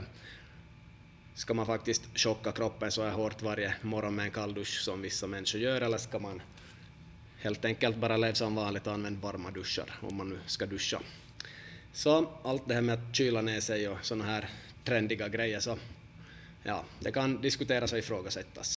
ska 1.34 1.54
man 1.54 1.66
faktiskt 1.66 2.02
chocka 2.18 2.52
kroppen 2.52 2.92
så 2.92 3.02
här 3.02 3.10
hårt 3.10 3.42
varje 3.42 3.74
morgon 3.82 4.14
med 4.14 4.24
en 4.24 4.30
kalldusch 4.30 4.80
som 4.80 5.02
vissa 5.02 5.26
människor 5.26 5.60
gör 5.60 5.80
eller 5.80 5.98
ska 5.98 6.18
man 6.18 6.42
helt 7.38 7.64
enkelt 7.64 7.96
bara 7.96 8.16
leva 8.16 8.34
som 8.34 8.54
vanligt 8.54 8.86
och 8.86 8.92
använda 8.92 9.20
varma 9.20 9.50
duschar 9.50 9.94
om 10.00 10.16
man 10.16 10.28
nu 10.28 10.38
ska 10.46 10.66
duscha. 10.66 11.00
Så 11.92 12.30
allt 12.42 12.68
det 12.68 12.74
här 12.74 12.80
med 12.82 12.94
att 12.94 13.16
kyla 13.16 13.42
ner 13.42 13.60
sig 13.60 13.88
och 13.88 13.98
sådana 14.02 14.24
här 14.24 14.48
trendiga 14.84 15.28
grejer 15.28 15.60
så 15.60 15.78
ja, 16.62 16.84
det 17.00 17.12
kan 17.12 17.40
diskuteras 17.42 17.92
och 17.92 17.98
ifrågasättas. 17.98 18.74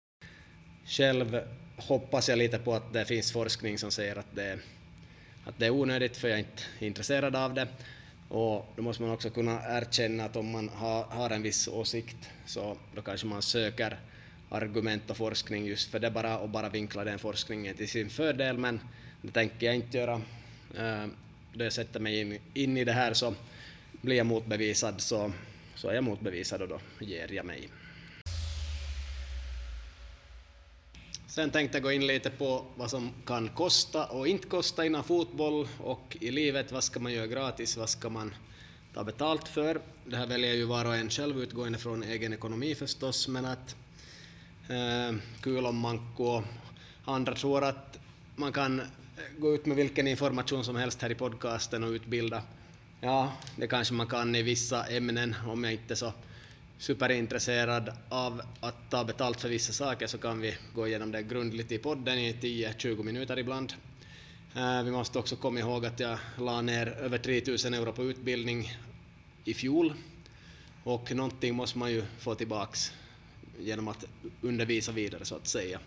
Själv 0.85 1.41
hoppas 1.77 2.29
jag 2.29 2.37
lite 2.37 2.59
på 2.59 2.73
att 2.73 2.93
det 2.93 3.05
finns 3.05 3.31
forskning 3.31 3.77
som 3.77 3.91
säger 3.91 4.15
att 4.15 4.35
det, 4.35 4.59
att 5.45 5.59
det 5.59 5.65
är 5.65 5.69
onödigt 5.69 6.17
för 6.17 6.27
jag 6.27 6.35
är 6.35 6.39
inte 6.39 6.63
intresserad 6.79 7.35
av 7.35 7.53
det. 7.53 7.67
Och 8.29 8.73
då 8.75 8.83
måste 8.83 9.03
man 9.03 9.11
också 9.11 9.29
kunna 9.29 9.61
erkänna 9.77 10.25
att 10.25 10.35
om 10.35 10.51
man 10.51 10.69
har, 10.69 11.03
har 11.03 11.29
en 11.29 11.41
viss 11.41 11.67
åsikt 11.67 12.29
så 12.45 12.77
då 12.95 13.01
kanske 13.01 13.27
man 13.27 13.41
söker 13.41 13.99
argument 14.49 15.09
och 15.09 15.17
forskning 15.17 15.65
just 15.65 15.91
för 15.91 15.99
det 15.99 16.11
bara 16.11 16.37
och 16.39 16.49
bara 16.49 16.69
vinkla 16.69 17.03
den 17.03 17.19
forskningen 17.19 17.75
till 17.75 17.89
sin 17.89 18.09
fördel 18.09 18.57
men 18.57 18.79
det 19.21 19.31
tänker 19.31 19.65
jag 19.65 19.75
inte 19.75 19.97
göra. 19.97 20.21
Eh, 20.77 21.07
då 21.53 21.63
jag 21.63 21.73
sätter 21.73 21.99
mig 21.99 22.19
in, 22.19 22.39
in 22.53 22.77
i 22.77 22.83
det 22.83 22.91
här 22.91 23.13
så 23.13 23.33
blir 24.01 24.15
jag 24.15 24.25
motbevisad 24.25 25.01
så, 25.01 25.31
så 25.75 25.87
är 25.87 25.93
jag 25.93 26.03
motbevisad 26.03 26.61
och 26.61 26.67
då 26.67 26.79
ger 26.99 27.31
jag 27.31 27.45
mig. 27.45 27.69
Sen 31.27 31.51
tänkte 31.51 31.77
jag 31.77 31.83
gå 31.83 31.91
in 31.91 32.07
lite 32.07 32.29
på 32.29 32.65
vad 32.75 32.89
som 32.89 33.11
kan 33.25 33.49
kosta 33.49 34.05
och 34.05 34.27
inte 34.27 34.47
kosta 34.47 34.85
inom 34.85 35.03
fotboll 35.03 35.67
och 35.79 36.17
i 36.21 36.31
livet. 36.31 36.71
Vad 36.71 36.83
ska 36.83 36.99
man 36.99 37.13
göra 37.13 37.27
gratis? 37.27 37.77
Vad 37.77 37.89
ska 37.89 38.09
man 38.09 38.35
ta 38.93 39.03
betalt 39.03 39.47
för? 39.47 39.81
Det 40.05 40.17
här 40.17 40.27
väljer 40.27 40.53
ju 40.53 40.65
var 40.65 40.85
och 40.85 40.95
en 40.95 41.09
själv 41.09 41.39
utgående 41.39 41.77
från 41.77 42.03
egen 42.03 42.33
ekonomi 42.33 42.75
förstås, 42.75 43.27
men 43.27 43.45
att 43.45 43.75
eh, 44.69 45.15
kul 45.41 45.65
om 45.65 45.77
man 45.77 46.13
och 46.17 46.43
andra 47.05 47.35
tror 47.35 47.63
att 47.63 47.99
man 48.35 48.51
kan 48.51 48.81
gå 49.37 49.55
ut 49.55 49.65
med 49.65 49.77
vilken 49.77 50.07
information 50.07 50.63
som 50.63 50.75
helst 50.75 51.01
här 51.01 51.11
i 51.11 51.15
podcasten 51.15 51.83
och 51.83 51.91
utbilda. 51.91 52.41
Ja, 53.01 53.33
det 53.55 53.67
kanske 53.67 53.93
man 53.93 54.07
kan 54.07 54.35
i 54.35 54.41
vissa 54.41 54.85
ämnen 54.85 55.35
om 55.47 55.63
jag 55.63 55.73
inte 55.73 55.93
är 55.93 55.95
så 55.95 56.13
superintresserad 56.77 57.91
av 58.09 58.41
att 58.59 58.89
ta 58.89 59.03
betalt 59.03 59.41
för 59.41 59.49
vissa 59.49 59.73
saker 59.73 60.07
så 60.07 60.17
kan 60.17 60.41
vi 60.41 60.55
gå 60.75 60.87
igenom 60.87 61.11
det 61.11 61.23
grundligt 61.23 61.71
i 61.71 61.77
podden 61.77 62.19
i 62.19 62.33
10-20 62.33 63.03
minuter 63.03 63.39
ibland. 63.39 63.73
Eh, 64.55 64.83
vi 64.83 64.91
måste 64.91 65.19
också 65.19 65.35
komma 65.35 65.59
ihåg 65.59 65.85
att 65.85 65.99
jag 65.99 66.17
la 66.37 66.61
ner 66.61 66.87
över 66.87 67.17
3000 67.17 67.73
euro 67.73 67.91
på 67.91 68.03
utbildning 68.03 68.71
i 69.43 69.53
fjol 69.53 69.93
och 70.83 71.11
någonting 71.11 71.55
måste 71.55 71.77
man 71.77 71.91
ju 71.91 72.03
få 72.19 72.35
tillbaks 72.35 72.91
genom 73.59 73.87
att 73.87 74.05
undervisa 74.41 74.91
vidare 74.91 75.25
så 75.25 75.35
att 75.35 75.47
säga. 75.47 75.79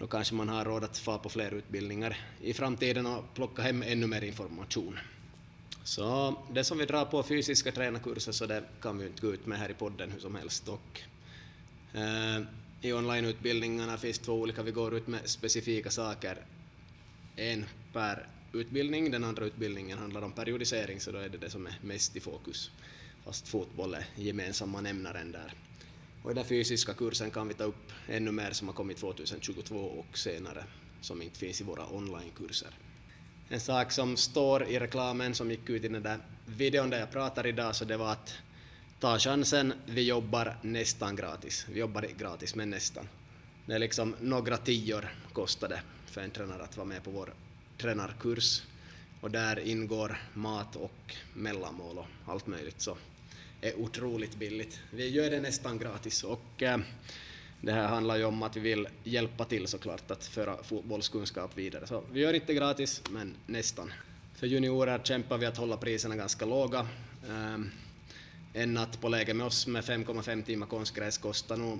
Då 0.00 0.06
kanske 0.06 0.34
man 0.34 0.48
har 0.48 0.64
råd 0.64 0.84
att 0.84 0.98
få 0.98 1.18
på 1.18 1.28
fler 1.28 1.54
utbildningar 1.54 2.16
i 2.40 2.54
framtiden 2.54 3.06
och 3.06 3.34
plocka 3.34 3.62
hem 3.62 3.82
ännu 3.82 4.06
mer 4.06 4.24
information. 4.24 4.98
Så 5.84 6.36
det 6.52 6.64
som 6.64 6.78
vi 6.78 6.86
drar 6.86 7.04
på 7.04 7.22
fysiska 7.22 7.72
tränarkurser 7.72 8.32
så 8.32 8.46
det 8.46 8.64
kan 8.82 8.98
vi 8.98 9.06
inte 9.06 9.26
gå 9.26 9.34
ut 9.34 9.46
med 9.46 9.58
här 9.58 9.70
i 9.70 9.74
podden 9.74 10.10
hur 10.10 10.20
som 10.20 10.34
helst. 10.34 10.68
Och, 10.68 11.00
eh, 11.94 12.42
I 12.80 12.92
onlineutbildningarna 12.92 13.98
finns 13.98 14.18
två 14.18 14.32
olika, 14.32 14.62
vi 14.62 14.70
går 14.70 14.94
ut 14.94 15.06
med 15.06 15.20
specifika 15.24 15.90
saker. 15.90 16.38
En 17.36 17.64
per 17.92 18.26
utbildning, 18.52 19.10
den 19.10 19.24
andra 19.24 19.44
utbildningen 19.44 19.98
handlar 19.98 20.22
om 20.22 20.32
periodisering 20.32 21.00
så 21.00 21.12
då 21.12 21.18
är 21.18 21.28
det 21.28 21.38
det 21.38 21.50
som 21.50 21.66
är 21.66 21.78
mest 21.82 22.16
i 22.16 22.20
fokus. 22.20 22.70
Fast 23.24 23.48
fotboll 23.48 23.94
är 23.94 24.04
gemensamma 24.16 24.80
nämnaren 24.80 25.32
där. 25.32 25.54
Och 26.22 26.30
i 26.30 26.34
den 26.34 26.44
fysiska 26.44 26.94
kursen 26.94 27.30
kan 27.30 27.48
vi 27.48 27.54
ta 27.54 27.64
upp 27.64 27.92
ännu 28.08 28.32
mer 28.32 28.50
som 28.50 28.68
har 28.68 28.74
kommit 28.74 28.98
2022 28.98 29.76
och 29.76 30.18
senare 30.18 30.64
som 31.00 31.22
inte 31.22 31.38
finns 31.38 31.60
i 31.60 31.64
våra 31.64 31.86
onlinekurser. 31.86 32.68
En 33.48 33.60
sak 33.60 33.92
som 33.92 34.16
står 34.16 34.64
i 34.64 34.78
reklamen 34.78 35.34
som 35.34 35.50
gick 35.50 35.70
ut 35.70 35.84
i 35.84 35.88
den 35.88 36.02
där 36.02 36.18
videon 36.46 36.90
där 36.90 36.98
jag 36.98 37.10
pratar 37.10 37.46
idag 37.46 37.76
så 37.76 37.84
det 37.84 37.96
var 37.96 38.12
att 38.12 38.34
ta 39.00 39.18
chansen, 39.18 39.72
vi 39.86 40.02
jobbar 40.02 40.56
nästan 40.62 41.16
gratis. 41.16 41.66
Vi 41.72 41.80
jobbar 41.80 42.06
gratis 42.18 42.54
men 42.54 42.70
nästan. 42.70 43.08
Det 43.66 43.74
är 43.74 43.78
liksom 43.78 44.16
några 44.20 44.56
tior 44.56 45.14
kostade 45.32 45.82
för 46.06 46.20
en 46.20 46.30
tränare 46.30 46.62
att 46.62 46.76
vara 46.76 46.86
med 46.86 47.04
på 47.04 47.10
vår 47.10 47.34
tränarkurs 47.78 48.62
och 49.20 49.30
där 49.30 49.58
ingår 49.58 50.18
mat 50.34 50.76
och 50.76 51.14
mellanmål 51.34 51.98
och 51.98 52.06
allt 52.26 52.46
möjligt 52.46 52.80
så 52.80 52.96
är 53.60 53.80
otroligt 53.80 54.36
billigt. 54.36 54.80
Vi 54.90 55.08
gör 55.08 55.30
det 55.30 55.40
nästan 55.40 55.78
gratis 55.78 56.24
och 56.24 56.62
eh, 56.62 56.78
det 57.60 57.72
här 57.72 57.88
handlar 57.88 58.16
ju 58.16 58.24
om 58.24 58.42
att 58.42 58.56
vi 58.56 58.60
vill 58.60 58.88
hjälpa 59.04 59.44
till 59.44 59.66
såklart 59.66 60.10
att 60.10 60.24
föra 60.24 60.62
fotbollskunskap 60.62 61.58
vidare. 61.58 61.86
Så 61.86 62.04
vi 62.12 62.20
gör 62.20 62.32
inte 62.32 62.54
gratis, 62.54 63.02
men 63.10 63.34
nästan. 63.46 63.92
För 64.34 64.46
juniorer 64.46 65.00
kämpar 65.04 65.38
vi 65.38 65.46
att 65.46 65.56
hålla 65.56 65.76
priserna 65.76 66.16
ganska 66.16 66.44
låga. 66.44 66.88
Ehm, 67.28 67.70
en 68.52 68.74
natt 68.74 69.00
på 69.00 69.08
läge 69.08 69.34
med 69.34 69.46
oss 69.46 69.66
med 69.66 69.84
5,5 69.84 70.42
timmar 70.42 70.66
konstgräs 70.66 71.18
kostar 71.18 71.56
nog 71.56 71.78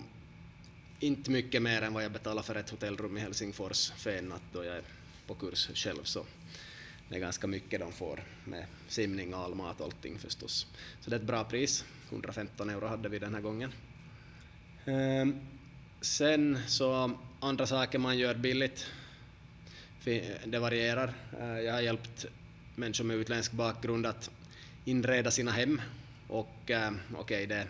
inte 1.00 1.30
mycket 1.30 1.62
mer 1.62 1.82
än 1.82 1.94
vad 1.94 2.04
jag 2.04 2.12
betalar 2.12 2.42
för 2.42 2.54
ett 2.54 2.70
hotellrum 2.70 3.16
i 3.16 3.20
Helsingfors 3.20 3.90
för 3.90 4.10
en 4.10 4.24
natt 4.24 4.42
då 4.52 4.64
jag 4.64 4.76
är 4.76 4.82
på 5.26 5.34
kurs 5.34 5.70
själv. 5.74 6.04
Så 6.04 6.26
det 7.10 7.16
är 7.16 7.20
ganska 7.20 7.46
mycket 7.46 7.80
de 7.80 7.92
får 7.92 8.22
med 8.44 8.64
simning, 8.88 9.32
all 9.32 9.54
mat 9.54 9.80
och 9.80 9.86
allting 9.86 10.18
förstås. 10.18 10.66
Så 11.00 11.10
det 11.10 11.16
är 11.16 11.20
ett 11.20 11.26
bra 11.26 11.44
pris. 11.44 11.84
115 12.10 12.70
euro 12.70 12.86
hade 12.86 13.08
vi 13.08 13.18
den 13.18 13.34
här 13.34 13.40
gången. 13.40 13.72
Ehm, 14.84 15.40
sen 16.00 16.58
så 16.66 17.16
andra 17.40 17.66
saker 17.66 17.98
man 17.98 18.18
gör 18.18 18.34
billigt, 18.34 18.86
det 20.44 20.58
varierar. 20.58 21.12
Eh, 21.40 21.60
jag 21.60 21.72
har 21.72 21.80
hjälpt 21.80 22.26
människor 22.76 23.04
med 23.04 23.16
utländsk 23.16 23.52
bakgrund 23.52 24.06
att 24.06 24.30
inreda 24.84 25.30
sina 25.30 25.50
hem 25.50 25.80
och 26.28 26.70
ehm, 26.70 27.00
okej, 27.14 27.44
okay, 27.44 27.46
det 27.46 27.66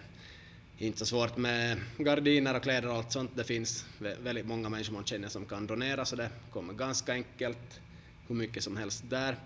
är 0.84 0.86
inte 0.86 0.98
så 0.98 1.06
svårt 1.06 1.36
med 1.36 1.80
gardiner 1.98 2.56
och 2.56 2.62
kläder 2.62 2.88
och 2.88 2.94
allt 2.94 3.12
sånt. 3.12 3.30
Det 3.34 3.44
finns 3.44 3.86
väldigt 3.98 4.46
många 4.46 4.68
människor 4.68 4.92
man 4.92 5.04
känner 5.04 5.28
som 5.28 5.46
kan 5.46 5.66
donera 5.66 6.04
så 6.04 6.16
det 6.16 6.30
kommer 6.50 6.74
ganska 6.74 7.12
enkelt 7.12 7.80
hur 8.30 8.36
mycket 8.36 8.64
som 8.64 8.76
helst 8.76 9.04
där. 9.08 9.36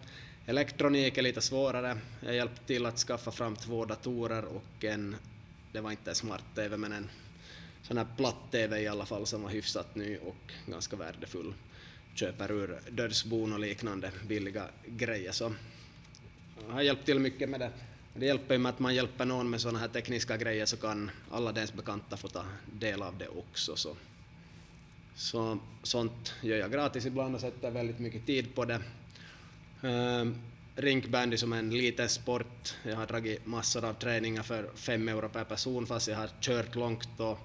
Elektronik 0.46 1.18
är 1.18 1.22
lite 1.22 1.40
svårare. 1.40 1.98
Jag 2.20 2.34
hjälpte 2.34 2.66
till 2.66 2.86
att 2.86 2.98
skaffa 2.98 3.30
fram 3.30 3.56
två 3.56 3.84
datorer 3.84 4.44
och 4.44 4.84
en, 4.84 5.16
det 5.72 5.80
var 5.80 5.90
inte 5.90 6.10
en 6.10 6.14
smart-TV 6.14 6.76
men 6.76 6.92
en 6.92 7.10
sån 7.82 7.98
här 7.98 8.06
platt-TV 8.16 8.80
i 8.80 8.88
alla 8.88 9.06
fall 9.06 9.26
som 9.26 9.42
var 9.42 9.50
hyfsat 9.50 9.94
ny 9.94 10.16
och 10.16 10.52
ganska 10.66 10.96
värdefull. 10.96 11.54
Köper 12.14 12.52
ur 12.52 12.78
dödsbon 12.90 13.52
och 13.52 13.60
liknande 13.60 14.10
billiga 14.26 14.64
grejer 14.86 15.32
så 15.32 15.52
jag 16.66 16.74
har 16.74 16.82
hjälpt 16.82 17.06
till 17.06 17.18
mycket 17.18 17.48
med 17.48 17.60
det. 17.60 17.70
Det 18.14 18.26
hjälper 18.26 18.54
ju 18.54 18.58
med 18.58 18.70
att 18.70 18.78
man 18.78 18.94
hjälper 18.94 19.24
någon 19.24 19.50
med 19.50 19.60
sådana 19.60 19.78
här 19.78 19.88
tekniska 19.88 20.36
grejer 20.36 20.66
så 20.66 20.76
kan 20.76 21.10
alla 21.30 21.52
dens 21.52 21.72
bekanta 21.72 22.16
få 22.16 22.28
ta 22.28 22.44
del 22.72 23.02
av 23.02 23.18
det 23.18 23.28
också. 23.28 23.76
Så 23.76 23.96
så 25.14 25.58
sånt 25.82 26.34
gör 26.42 26.56
jag 26.56 26.72
gratis 26.72 27.06
ibland 27.06 27.34
och 27.34 27.40
sätter 27.40 27.70
väldigt 27.70 27.98
mycket 27.98 28.26
tid 28.26 28.54
på 28.54 28.64
det. 28.64 28.80
Uh, 29.84 30.32
rinkbandy 30.76 31.36
som 31.36 31.52
en 31.52 31.70
liten 31.70 32.08
sport. 32.08 32.74
Jag 32.82 32.96
har 32.96 33.06
dragit 33.06 33.46
massor 33.46 33.84
av 33.84 33.94
träningar 33.94 34.42
för 34.42 34.70
fem 34.74 35.08
euro 35.08 35.28
per 35.28 35.44
person 35.44 35.86
fast 35.86 36.08
jag 36.08 36.16
har 36.16 36.30
kört 36.40 36.74
långt 36.74 37.20
och 37.20 37.38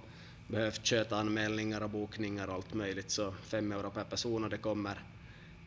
behövt 0.48 0.86
köta 0.86 1.18
anmälningar 1.18 1.82
och 1.82 1.90
bokningar 1.90 2.48
och 2.48 2.54
allt 2.54 2.74
möjligt 2.74 3.12
så 3.12 3.34
fem 3.44 3.72
euro 3.72 3.92
per 3.92 4.04
person 4.04 4.44
och 4.44 4.50
det 4.50 4.58
kommer 4.58 5.04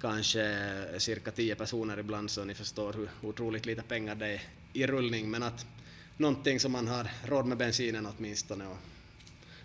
kanske 0.00 0.84
cirka 0.98 1.30
tio 1.30 1.54
personer 1.54 1.98
ibland 1.98 2.30
så 2.30 2.44
ni 2.44 2.54
förstår 2.54 2.92
hur 2.92 3.08
otroligt 3.22 3.66
lite 3.66 3.82
pengar 3.82 4.14
det 4.14 4.26
är 4.26 4.42
i 4.72 4.86
rullning 4.86 5.30
men 5.30 5.42
att 5.42 5.66
någonting 6.16 6.60
som 6.60 6.72
man 6.72 6.88
har 6.88 7.10
råd 7.24 7.46
med 7.46 7.58
bensinen 7.58 8.08
åtminstone 8.16 8.66
och 8.66 8.78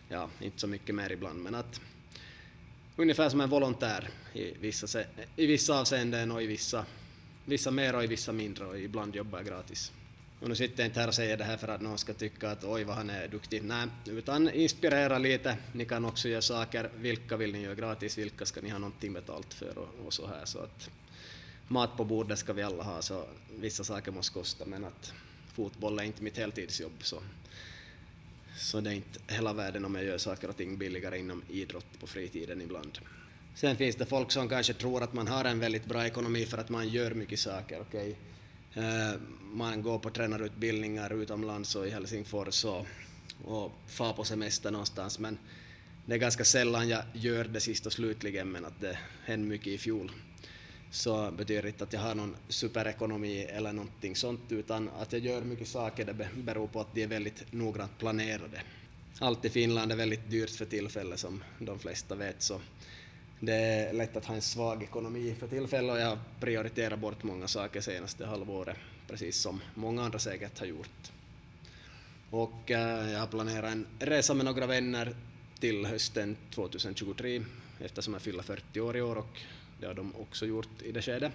ja, 0.10 0.30
inte 0.40 0.60
så 0.60 0.68
mycket 0.68 0.96
mer 0.96 1.12
ibland 1.12 1.44
men 1.44 1.56
att 1.56 1.82
ungefär 2.98 3.30
som 3.30 3.42
en 3.42 3.50
volontär 3.50 4.10
i 4.34 4.54
vissa, 4.60 5.04
i 5.36 5.46
vissa 5.46 5.80
avseenden 5.80 6.32
och 6.32 6.44
i 6.44 6.46
vissa, 6.46 6.86
vissa 7.46 7.72
mer 7.72 7.96
och 7.96 8.04
i 8.04 8.08
vissa 8.08 8.32
mindre 8.32 8.66
och 8.66 8.80
ibland 8.80 9.16
jobbar 9.16 9.40
jag 9.40 9.48
gratis. 9.48 9.92
Och 10.40 10.50
nu 10.50 10.56
sitter 10.56 10.84
jag 10.84 10.88
inte 10.88 11.00
här 11.00 11.08
och 11.08 11.16
säger 11.16 11.38
det 11.38 11.44
här 11.44 11.58
för 11.58 11.68
att 11.68 11.82
någon 11.82 11.98
ska 11.98 12.14
tycka 12.14 12.52
att 12.52 12.64
oj 12.64 12.84
vad 12.84 12.96
han 12.96 13.10
är 13.10 13.28
duktig. 13.28 13.64
Nej, 13.64 13.88
utan 14.06 14.50
inspirera 14.50 15.18
lite. 15.18 15.58
Ni 15.74 15.86
kan 15.86 16.06
också 16.06 16.30
göra 16.30 16.42
saker. 16.42 16.90
Vilka 16.98 17.38
vill 17.38 17.52
ni 17.52 17.62
göra 17.62 17.76
gratis? 17.76 18.18
Vilka 18.18 18.46
ska 18.46 18.62
ni 18.62 18.70
ha 18.70 18.78
någonting 18.78 19.14
betalt 19.14 19.54
för 19.54 19.78
och, 19.78 20.06
och 20.06 20.14
så 20.14 20.28
här. 20.28 20.46
Så 20.46 20.60
att 20.60 20.90
mat 21.68 21.98
på 21.98 22.06
bordet 22.06 22.40
ska 22.40 22.54
vi 22.54 22.64
alla 22.64 22.84
ha 22.84 23.02
så 23.02 23.26
vissa 23.60 23.84
saker 23.84 24.12
måste 24.12 24.34
kosta 24.34 24.66
men 24.66 24.86
att 24.86 25.14
fotboll 25.54 26.00
är 26.00 26.04
inte 26.04 26.24
mitt 26.24 26.38
heltidsjobb 26.38 26.94
så 27.02 27.22
så 28.58 28.82
det 28.82 28.90
är 28.90 28.94
inte 28.94 29.20
hela 29.28 29.54
världen 29.54 29.86
om 29.86 29.96
jag 29.96 30.04
gör 30.04 30.18
saker 30.18 30.50
och 30.50 30.58
ting 30.58 30.78
billigare 30.78 31.20
inom 31.20 31.44
idrott 31.50 32.00
på 32.00 32.08
fritiden 32.08 32.62
ibland. 32.62 33.00
Sen 33.56 33.78
finns 33.78 33.96
det 33.96 34.06
folk 34.06 34.32
som 34.32 34.50
kanske 34.50 34.74
tror 34.74 35.04
att 35.04 35.14
man 35.14 35.28
har 35.28 35.46
en 35.46 35.60
väldigt 35.60 35.86
bra 35.86 36.06
ekonomi 36.06 36.46
för 36.46 36.58
att 36.58 36.70
man 36.70 36.90
gör 36.90 37.12
mycket 37.12 37.40
saker. 37.40 37.82
Okay? 37.82 38.16
Eh, 38.74 39.14
man 39.54 39.82
går 39.82 40.00
på 40.00 40.10
tränarutbildningar 40.10 41.14
utomlands 41.22 41.76
och 41.76 41.88
i 41.88 41.90
Helsingfors 41.90 42.66
och, 42.66 42.88
och 43.46 43.72
far 43.88 44.14
på 44.14 44.24
semester 44.24 44.72
någonstans 44.72 45.20
men 45.20 45.38
det 46.06 46.14
är 46.14 46.18
ganska 46.18 46.46
sällan 46.46 46.90
jag 46.90 47.04
gör 47.14 47.44
det 47.44 47.60
sist 47.60 47.86
och 47.86 47.94
slutligen 47.94 48.52
men 48.52 48.66
att 48.66 48.82
det 48.82 48.98
hände 49.26 49.48
mycket 49.48 49.68
i 49.68 49.78
fjol 49.78 50.12
så 50.92 51.32
betyder 51.32 51.62
det 51.62 51.68
inte 51.68 51.84
att 51.84 51.94
jag 51.94 52.00
har 52.00 52.16
någon 52.16 52.36
superekonomi 52.48 53.44
eller 53.44 53.74
någonting 53.74 54.16
sånt, 54.16 54.42
utan 54.50 54.90
att 55.00 55.14
jag 55.14 55.22
gör 55.22 55.42
mycket 55.42 55.68
saker 55.68 56.06
det 56.06 56.28
beror 56.36 56.68
på 56.68 56.80
att 56.82 56.96
de 56.96 57.04
är 57.04 57.08
väldigt 57.08 57.54
noggrant 57.54 57.98
planerade. 57.98 58.62
Allt 59.20 59.46
i 59.46 59.50
Finland 59.50 59.92
är 59.92 59.96
väldigt 59.96 60.30
dyrt 60.30 60.50
för 60.50 60.66
tillfället 60.66 61.20
som 61.20 61.44
de 61.60 61.80
flesta 61.80 62.16
vet, 62.16 62.42
så 62.42 62.62
det 63.40 63.54
är 63.54 63.94
lätt 63.94 64.16
att 64.16 64.26
ha 64.26 64.36
en 64.36 64.42
svag 64.42 64.84
ekonomi 64.84 65.36
för 65.40 65.48
tillfället 65.48 65.92
och 65.92 66.00
jag 66.00 66.18
prioriterar 66.40 66.98
bort 66.98 67.24
många 67.24 67.48
saker 67.48 67.82
senaste 67.82 68.26
halvåret, 68.26 68.78
precis 69.08 69.38
som 69.38 69.62
många 69.76 70.04
andra 70.04 70.20
säkert 70.20 70.60
har 70.60 70.66
gjort. 70.66 71.12
Och 72.30 72.72
eh, 72.72 73.12
jag 73.12 73.20
har 73.20 73.28
planerat 73.28 73.72
en 73.72 73.88
resa 74.00 74.34
med 74.34 74.46
några 74.46 74.68
vänner 74.68 75.16
till 75.60 75.86
hösten 75.86 76.38
2023 76.56 77.44
eftersom 77.80 78.14
jag 78.14 78.22
fyller 78.22 78.44
40 78.44 78.80
år 78.80 78.98
i 78.98 79.02
år 79.02 79.16
och 79.16 79.40
det 79.80 79.88
har 79.88 79.94
de 79.94 80.16
också 80.16 80.46
gjort 80.46 80.82
i 80.82 80.92
det 80.92 81.02
skedet. 81.02 81.32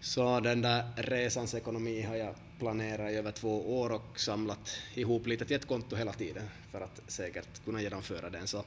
Så 0.00 0.40
den 0.40 0.62
där 0.62 0.84
resans 0.96 1.54
ekonomi 1.54 2.02
har 2.02 2.16
jag 2.16 2.34
planerat 2.58 3.12
i 3.12 3.14
över 3.14 3.30
två 3.32 3.80
år 3.80 3.92
och 3.92 4.20
samlat 4.20 4.76
ihop 4.94 5.26
lite 5.26 5.44
till 5.44 5.56
ett 5.56 5.66
konto 5.66 5.96
hela 5.96 6.12
tiden 6.12 6.44
för 6.70 6.80
att 6.80 7.00
säkert 7.06 7.64
kunna 7.64 7.82
genomföra 7.82 8.30
den. 8.30 8.46
Så 8.46 8.64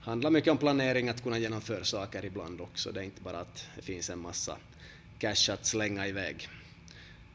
handlar 0.00 0.30
mycket 0.30 0.50
om 0.50 0.58
planering, 0.58 1.08
att 1.08 1.22
kunna 1.22 1.38
genomföra 1.38 1.84
saker 1.84 2.24
ibland 2.24 2.60
också. 2.60 2.92
Det 2.92 3.00
är 3.00 3.04
inte 3.04 3.22
bara 3.22 3.38
att 3.38 3.66
det 3.76 3.82
finns 3.82 4.10
en 4.10 4.18
massa 4.18 4.56
cash 5.18 5.52
att 5.52 5.66
slänga 5.66 6.06
iväg. 6.06 6.48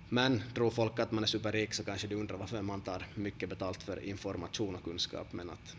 Men 0.09 0.43
tror 0.55 0.69
folk 0.69 0.99
att 0.99 1.11
man 1.11 1.23
är 1.23 1.27
superrik 1.27 1.73
så 1.73 1.83
kanske 1.83 2.07
de 2.07 2.15
undrar 2.15 2.37
varför 2.37 2.61
man 2.61 2.81
tar 2.81 3.07
mycket 3.15 3.49
betalt 3.49 3.83
för 3.83 4.03
information 4.03 4.75
och 4.75 4.83
kunskap, 4.83 5.33
men 5.33 5.49
att 5.49 5.75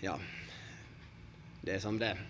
ja, 0.00 0.18
det 1.60 1.72
är 1.72 1.80
som 1.80 1.98
det 1.98 2.06
är. 2.06 2.26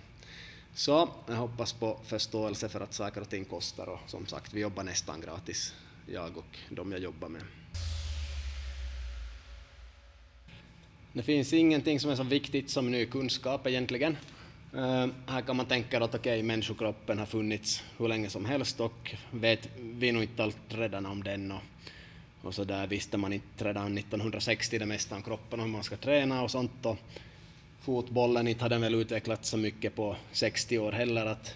Så 0.81 1.09
jag 1.27 1.35
hoppas 1.37 1.73
på 1.73 1.99
förståelse 2.05 2.69
för 2.69 2.81
att 2.81 2.95
saker 2.95 3.21
och 3.21 3.29
ting 3.29 3.45
kostar 3.45 3.87
och 3.87 3.99
som 4.07 4.27
sagt, 4.27 4.55
vi 4.55 4.61
jobbar 4.61 4.83
nästan 4.83 5.21
gratis, 5.21 5.75
jag 6.07 6.37
och 6.37 6.59
de 6.69 6.93
jag 6.93 7.01
jobbar 7.01 7.29
med. 7.29 7.43
Det 11.13 11.23
finns 11.23 11.53
ingenting 11.53 12.01
som 12.01 12.11
är 12.11 12.17
så 12.17 12.23
viktigt 12.23 12.71
som 12.71 12.91
ny 12.91 13.07
kunskap 13.07 13.67
egentligen. 13.67 14.17
Uh, 14.75 15.07
här 15.27 15.41
kan 15.47 15.57
man 15.57 15.67
tänka 15.67 16.05
att 16.05 16.15
okej, 16.15 16.19
okay, 16.19 16.43
människokroppen 16.43 17.19
har 17.19 17.27
funnits 17.27 17.83
hur 17.99 18.09
länge 18.09 18.31
som 18.31 18.45
helst 18.45 18.81
och 18.81 19.15
vet 19.31 19.69
vi 19.77 20.13
nog 20.13 20.23
inte 20.23 20.43
allt 20.43 20.59
redan 20.69 21.07
om 21.07 21.23
den 21.23 21.53
och, 21.53 21.63
och 22.43 22.55
så 22.55 22.65
där 22.65 22.87
visste 22.87 23.17
man 23.17 23.33
inte 23.33 23.65
redan 23.65 23.99
1960 23.99 24.79
det 24.79 24.87
mesta 24.87 25.17
om 25.17 25.23
kroppen 25.23 25.61
och 25.61 25.67
hur 25.67 25.73
man 25.73 25.85
ska 25.85 25.97
träna 25.97 26.43
och 26.43 26.51
sånt 26.51 26.87
och 26.87 26.97
fotbollen 27.81 28.49
inte 28.49 28.65
hade 28.65 28.79
väl 28.79 28.95
utvecklats 28.95 29.49
så 29.49 29.57
mycket 29.57 29.95
på 29.95 30.17
60 30.33 30.79
år 30.79 30.93
heller 30.93 31.27
att 31.27 31.55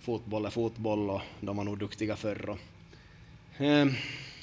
fotboll 0.00 0.46
är 0.46 0.50
fotboll 0.50 1.10
och 1.10 1.20
de 1.40 1.56
var 1.56 1.64
nog 1.64 1.78
duktiga 1.78 2.16
förr 2.16 2.48
och, 2.48 2.58
eh, 3.64 3.86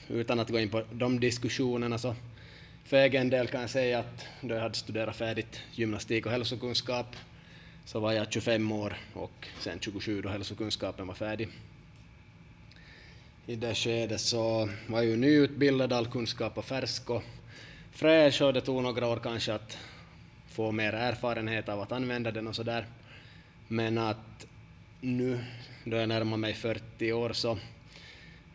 utan 0.07 0.39
att 0.39 0.49
gå 0.49 0.59
in 0.59 0.69
på 0.69 0.83
de 0.91 1.19
diskussionerna 1.19 1.97
så 1.97 2.15
för 2.83 2.97
egen 2.97 3.29
del 3.29 3.47
kan 3.47 3.61
jag 3.61 3.69
säga 3.69 3.99
att 3.99 4.25
då 4.41 4.55
jag 4.55 4.61
hade 4.61 4.75
studerat 4.75 5.15
färdigt 5.15 5.61
gymnastik 5.71 6.25
och 6.25 6.31
hälsokunskap 6.31 7.15
så 7.85 7.99
var 7.99 8.11
jag 8.11 8.33
25 8.33 8.71
år 8.71 8.97
och 9.13 9.47
sen 9.59 9.79
27 9.79 10.21
då 10.21 10.29
hälsokunskapen 10.29 11.07
var 11.07 11.13
färdig. 11.13 11.49
I 13.47 13.55
det 13.55 13.75
skedet 13.75 14.21
så 14.21 14.69
var 14.87 15.01
jag 15.01 15.05
ju 15.05 15.17
nyutbildad, 15.17 15.93
all 15.93 16.07
kunskap 16.07 16.57
och 16.57 16.65
färsk 16.65 17.09
och 17.09 17.23
fräsch 17.91 18.41
och 18.41 18.53
det 18.53 18.61
tog 18.61 18.83
några 18.83 19.07
år 19.07 19.19
kanske 19.23 19.53
att 19.53 19.77
få 20.51 20.71
mer 20.71 20.93
erfarenhet 20.93 21.69
av 21.69 21.81
att 21.81 21.91
använda 21.91 22.31
den 22.31 22.47
och 22.47 22.55
sådär. 22.55 22.85
Men 23.67 23.97
att 23.97 24.45
nu 25.01 25.39
då 25.85 25.97
jag 25.97 26.09
närmar 26.09 26.37
mig 26.37 26.53
40 26.53 27.13
år 27.13 27.33
så 27.33 27.57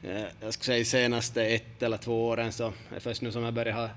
eh, 0.03 0.25
jag 0.41 0.55
skulle 0.55 0.65
säga 0.65 0.85
senaste 0.85 1.45
ett 1.47 1.83
eller 1.83 1.97
två 1.97 2.27
åren 2.27 2.53
så 2.53 2.67
är 2.67 2.95
det 2.95 3.01
först 3.01 3.23
nu 3.23 3.33
som 3.33 3.43
jag 3.43 3.55
börjar 3.55 3.75
ha 3.75 3.89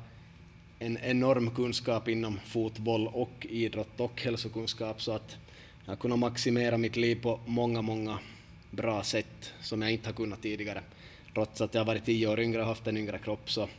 en 0.79 0.97
enorm 0.97 1.55
kunskap 1.55 2.07
inom 2.07 2.39
fotboll 2.45 3.07
och 3.07 3.47
idrott 3.49 3.99
och 3.99 4.21
hälsokunskap 4.21 5.01
så 5.01 5.11
att 5.11 5.37
jag 5.85 5.91
har 5.91 5.97
kunnat 5.97 6.19
maximera 6.19 6.77
mitt 6.77 6.95
liv 6.95 7.21
på 7.21 7.39
många, 7.45 7.81
många 7.81 8.19
bra 8.71 9.03
sätt 9.03 9.53
som 9.61 9.81
jag 9.81 9.91
inte 9.91 10.07
har 10.07 10.13
kunnat 10.13 10.41
tidigare. 10.41 10.81
Trots 11.33 11.61
att 11.61 11.73
jag 11.73 11.81
har 11.81 11.85
varit 11.85 12.05
tio 12.05 12.27
år 12.27 12.39
yngre 12.39 12.61
och 12.61 12.67
haft 12.67 12.87
en 12.87 12.97
yngre 12.97 13.17
kropp 13.17 13.51
så 13.51 13.69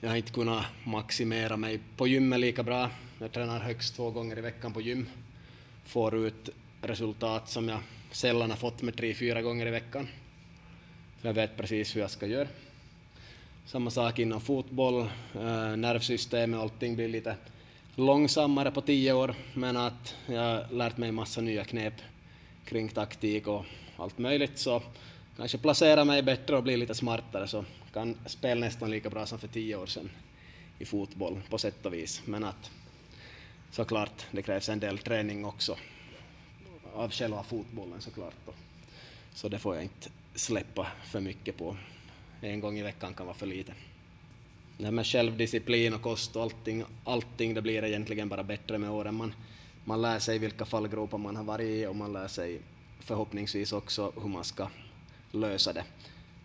jag 0.00 0.08
har 0.08 0.16
inte 0.16 0.32
kunnat 0.32 0.64
maximera 0.84 1.56
mig 1.56 1.80
på 1.96 2.06
gymmet 2.06 2.40
lika 2.40 2.62
bra. 2.62 2.90
Jag 3.18 3.32
tränar 3.32 3.60
högst 3.60 3.96
två 3.96 4.10
gånger 4.10 4.38
i 4.38 4.40
veckan 4.40 4.72
på 4.72 4.80
gym. 4.80 5.06
Får 5.84 6.26
ut 6.26 6.48
resultat 6.82 7.48
som 7.48 7.68
jag 7.68 7.78
sällan 8.10 8.50
har 8.50 8.56
fått 8.56 8.82
med 8.82 8.96
tre, 8.96 9.14
fyra 9.14 9.42
gånger 9.42 9.66
i 9.66 9.70
veckan. 9.70 10.08
För 11.20 11.28
jag 11.28 11.34
vet 11.34 11.56
precis 11.56 11.96
hur 11.96 12.00
jag 12.00 12.10
ska 12.10 12.26
göra. 12.26 12.48
Samma 13.66 13.90
sak 13.90 14.18
inom 14.18 14.40
fotboll, 14.40 15.00
eh, 15.34 15.76
nervsystemet 15.76 16.56
och 16.56 16.62
allting 16.62 16.96
blir 16.96 17.08
lite 17.08 17.36
långsammare 17.94 18.70
på 18.70 18.80
tio 18.80 19.12
år, 19.12 19.34
men 19.54 19.76
att 19.76 20.14
jag 20.26 20.40
har 20.40 20.72
lärt 20.72 20.96
mig 20.96 21.12
massa 21.12 21.40
nya 21.40 21.64
knep 21.64 21.94
kring 22.64 22.88
taktik 22.88 23.46
och 23.46 23.64
allt 23.96 24.18
möjligt, 24.18 24.58
så 24.58 24.82
kanske 25.36 25.58
placera 25.58 26.04
mig 26.04 26.22
bättre 26.22 26.56
och 26.56 26.62
bli 26.62 26.76
lite 26.76 26.94
smartare, 26.94 27.46
så 27.48 27.64
kan 27.92 28.16
spela 28.26 28.60
nästan 28.60 28.90
lika 28.90 29.10
bra 29.10 29.26
som 29.26 29.38
för 29.38 29.48
tio 29.48 29.76
år 29.76 29.86
sedan 29.86 30.10
i 30.78 30.84
fotboll 30.84 31.40
på 31.50 31.58
sätt 31.58 31.86
och 31.86 31.94
vis. 31.94 32.22
Men 32.24 32.44
att 32.44 32.70
såklart, 33.70 34.26
det 34.30 34.42
krävs 34.42 34.68
en 34.68 34.80
del 34.80 34.98
träning 34.98 35.44
också 35.44 35.76
av 36.94 37.10
själva 37.10 37.42
fotbollen 37.42 38.00
såklart. 38.00 38.34
Så 39.34 39.48
det 39.48 39.58
får 39.58 39.74
jag 39.74 39.84
inte 39.84 40.08
släppa 40.34 40.86
för 41.04 41.20
mycket 41.20 41.56
på 41.56 41.76
en 42.40 42.60
gång 42.60 42.78
i 42.78 42.82
veckan 42.82 43.14
kan 43.14 43.26
vara 43.26 43.36
för 43.36 43.46
lite. 43.46 43.74
Det 44.78 44.84
här 44.84 44.92
med 44.92 45.06
självdisciplin 45.06 45.94
och 45.94 46.02
kost 46.02 46.36
och 46.36 46.42
allting, 46.42 46.84
allting 47.04 47.54
det 47.54 47.62
blir 47.62 47.84
egentligen 47.84 48.28
bara 48.28 48.42
bättre 48.42 48.78
med 48.78 48.90
åren. 48.90 49.14
Man, 49.14 49.34
man 49.84 50.02
lär 50.02 50.18
sig 50.18 50.38
vilka 50.38 50.64
fallgropar 50.64 51.18
man 51.18 51.36
har 51.36 51.44
varit 51.44 51.66
i 51.66 51.86
och 51.86 51.96
man 51.96 52.12
lär 52.12 52.28
sig 52.28 52.60
förhoppningsvis 53.00 53.72
också 53.72 54.12
hur 54.22 54.28
man 54.28 54.44
ska 54.44 54.68
lösa 55.32 55.72
det. 55.72 55.84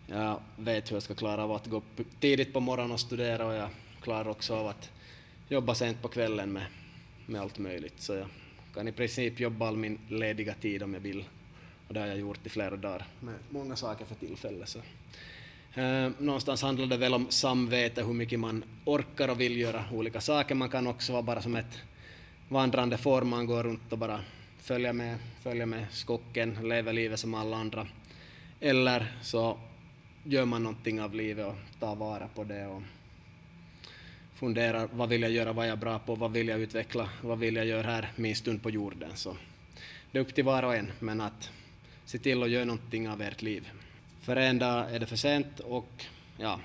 Jag 0.06 0.40
vet 0.56 0.90
hur 0.90 0.96
jag 0.96 1.02
ska 1.02 1.14
klara 1.14 1.44
av 1.44 1.52
att 1.52 1.66
gå 1.66 1.76
upp 1.76 2.00
tidigt 2.20 2.52
på 2.52 2.60
morgonen 2.60 2.92
och 2.92 3.00
studera 3.00 3.46
och 3.46 3.54
jag 3.54 3.68
klarar 4.02 4.28
också 4.28 4.54
av 4.54 4.66
att 4.66 4.90
jobba 5.48 5.74
sent 5.74 6.02
på 6.02 6.08
kvällen 6.08 6.52
med, 6.52 6.66
med 7.32 7.40
allt 7.40 7.58
möjligt. 7.58 8.00
Så 8.00 8.12
jag 8.12 8.28
kan 8.74 8.88
i 8.88 8.92
princip 8.92 9.40
jobba 9.40 9.68
all 9.68 9.76
min 9.76 9.98
lediga 10.08 10.54
tid 10.54 10.82
om 10.82 10.94
jag 10.94 11.00
vill. 11.00 11.24
Och 11.88 11.94
det 11.94 12.00
har 12.00 12.06
jag 12.06 12.18
gjort 12.18 12.46
i 12.46 12.48
flera 12.48 12.76
dagar 12.76 13.06
med 13.20 13.34
många 13.50 13.76
saker 13.76 14.04
för 14.04 14.14
tillfället. 14.14 14.68
Så 14.68 14.78
Eh, 15.74 16.10
någonstans 16.18 16.62
handlar 16.62 16.86
det 16.86 16.96
väl 16.96 17.14
om 17.14 17.26
samvete, 17.30 18.02
hur 18.02 18.12
mycket 18.12 18.40
man 18.40 18.64
orkar 18.84 19.28
och 19.28 19.40
vill 19.40 19.56
göra 19.56 19.84
olika 19.92 20.20
saker. 20.20 20.54
Man 20.54 20.68
kan 20.68 20.86
också 20.86 21.12
vara 21.12 21.22
bara 21.22 21.42
som 21.42 21.56
ett 21.56 21.78
vandrande 22.48 22.96
får, 22.96 23.22
man 23.22 23.46
går 23.46 23.62
runt 23.62 23.92
och 23.92 23.98
bara 23.98 24.20
följer 24.58 24.92
med, 24.92 25.18
följer 25.42 25.66
med 25.66 25.86
skocken, 25.90 26.58
lever 26.68 26.92
livet 26.92 27.20
som 27.20 27.34
alla 27.34 27.56
andra. 27.56 27.86
Eller 28.60 29.12
så 29.22 29.58
gör 30.24 30.44
man 30.44 30.62
någonting 30.62 31.02
av 31.02 31.14
livet 31.14 31.46
och 31.46 31.80
tar 31.80 31.96
vara 31.96 32.28
på 32.28 32.44
det 32.44 32.66
och 32.66 32.82
funderar 34.42 34.88
vad 34.92 35.08
vill 35.08 35.22
jag 35.22 35.30
göra, 35.30 35.52
vad 35.52 35.64
är 35.64 35.68
jag 35.68 35.78
bra 35.78 35.98
på, 35.98 36.14
vad 36.14 36.32
vill 36.32 36.48
jag 36.48 36.60
utveckla, 36.60 37.08
vad 37.20 37.38
vill 37.38 37.56
jag 37.56 37.66
göra 37.66 37.86
här 37.86 38.12
min 38.16 38.36
stund 38.36 38.62
på 38.62 38.70
jorden. 38.70 39.10
Så 39.14 39.36
det 40.10 40.18
är 40.18 40.22
upp 40.22 40.34
till 40.34 40.44
var 40.44 40.62
och 40.62 40.76
en, 40.76 40.92
men 40.98 41.20
att 41.20 41.50
se 42.04 42.18
till 42.18 42.42
att 42.42 42.50
göra 42.50 42.64
någonting 42.64 43.08
av 43.08 43.22
ert 43.22 43.42
liv. 43.42 43.70
För 44.20 44.36
en 44.36 44.58
dag 44.58 44.94
är 44.94 44.98
det 45.00 45.06
för 45.06 45.16
sent 45.16 45.60
och 45.60 46.04
ja, 46.36 46.60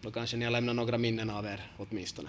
då 0.00 0.10
kanske 0.10 0.36
ni 0.36 0.44
har 0.44 0.52
lämnat 0.52 0.76
några 0.76 0.98
minnen 0.98 1.30
av 1.30 1.46
er 1.46 1.72
åtminstone. 1.76 2.28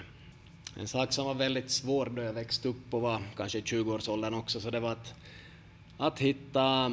En 0.78 0.88
sak 0.88 1.14
som 1.14 1.26
var 1.26 1.34
väldigt 1.34 1.70
svår 1.70 2.06
då 2.06 2.22
jag 2.22 2.34
växte 2.34 2.68
upp 2.68 2.94
och 2.94 3.02
var 3.02 3.22
kanske 3.38 3.58
i 3.58 3.62
20-årsåldern 3.62 4.34
också, 4.34 4.62
så 4.62 4.70
det 4.70 4.80
var 4.80 4.92
att, 4.92 5.14
att 5.98 6.20
hitta 6.20 6.92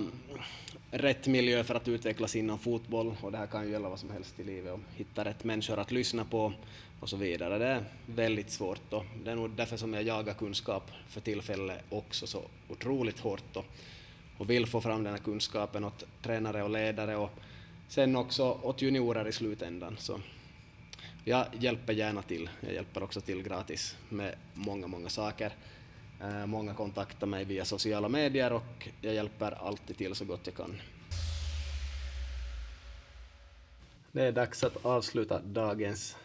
rätt 0.90 1.26
miljö 1.26 1.64
för 1.64 1.74
att 1.74 1.88
utvecklas 1.88 2.36
inom 2.36 2.58
fotboll, 2.58 3.14
och 3.20 3.32
det 3.32 3.38
här 3.38 3.46
kan 3.46 3.64
ju 3.64 3.70
gälla 3.70 3.88
vad 3.88 3.98
som 3.98 4.10
helst 4.10 4.40
i 4.40 4.44
livet, 4.44 4.72
och 4.72 4.80
hitta 4.94 5.24
rätt 5.24 5.44
människor 5.44 5.78
att 5.78 5.90
lyssna 5.90 6.24
på 6.24 6.52
och 7.00 7.08
så 7.08 7.16
vidare. 7.16 7.58
Det 7.58 7.66
är 7.66 7.84
väldigt 8.06 8.50
svårt 8.50 8.92
och 8.92 9.04
det 9.24 9.30
är 9.30 9.36
nog 9.36 9.50
därför 9.50 9.76
som 9.76 9.94
jag 9.94 10.02
jagar 10.02 10.34
kunskap 10.34 10.90
för 11.08 11.20
tillfället 11.20 11.84
också 11.90 12.26
så 12.26 12.42
otroligt 12.68 13.20
hårt 13.20 13.56
och, 13.56 13.64
och 14.38 14.50
vill 14.50 14.66
få 14.66 14.80
fram 14.80 15.02
den 15.02 15.12
här 15.12 15.20
kunskapen 15.20 15.84
åt 15.84 16.04
tränare 16.22 16.62
och 16.62 16.70
ledare 16.70 17.16
och 17.16 17.30
sen 17.88 18.16
också 18.16 18.58
åt 18.62 18.82
juniorer 18.82 19.28
i 19.28 19.32
slutändan. 19.32 19.96
Så 19.98 20.20
jag 21.24 21.46
hjälper 21.52 21.92
gärna 21.92 22.22
till. 22.22 22.50
Jag 22.60 22.74
hjälper 22.74 23.02
också 23.02 23.20
till 23.20 23.42
gratis 23.42 23.96
med 24.08 24.34
många, 24.54 24.86
många 24.86 25.08
saker. 25.08 25.52
Eh, 26.20 26.46
många 26.46 26.74
kontaktar 26.74 27.26
mig 27.26 27.44
via 27.44 27.64
sociala 27.64 28.08
medier 28.08 28.52
och 28.52 28.88
jag 29.00 29.14
hjälper 29.14 29.66
alltid 29.66 29.96
till 29.96 30.14
så 30.14 30.24
gott 30.24 30.40
jag 30.44 30.54
kan. 30.54 30.80
Det 34.12 34.22
är 34.22 34.32
dags 34.32 34.64
att 34.64 34.86
avsluta 34.86 35.40
dagens 35.42 36.16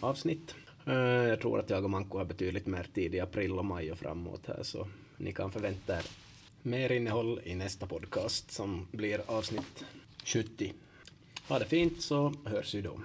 avsnitt. 0.00 0.54
Eh, 0.86 0.94
jag 0.94 1.40
tror 1.40 1.58
att 1.58 1.70
jag 1.70 1.84
och 1.84 1.90
Manko 1.90 2.18
har 2.18 2.24
betydligt 2.24 2.66
mer 2.66 2.86
tid 2.94 3.14
i 3.14 3.20
april 3.20 3.52
och 3.52 3.64
maj 3.64 3.92
och 3.92 3.98
framåt 3.98 4.46
här 4.46 4.62
så 4.62 4.88
ni 5.16 5.32
kan 5.32 5.52
förvänta 5.52 5.98
er 5.98 6.04
mer 6.62 6.92
innehåll 6.92 7.40
i 7.44 7.54
nästa 7.54 7.86
podcast 7.86 8.50
som 8.50 8.86
blir 8.92 9.20
avsnitt 9.26 9.84
70. 10.24 10.72
Ha 11.48 11.58
det 11.58 11.64
fint 11.64 12.02
så 12.02 12.34
hörs 12.44 12.74
vi 12.74 12.80
då. 12.82 13.00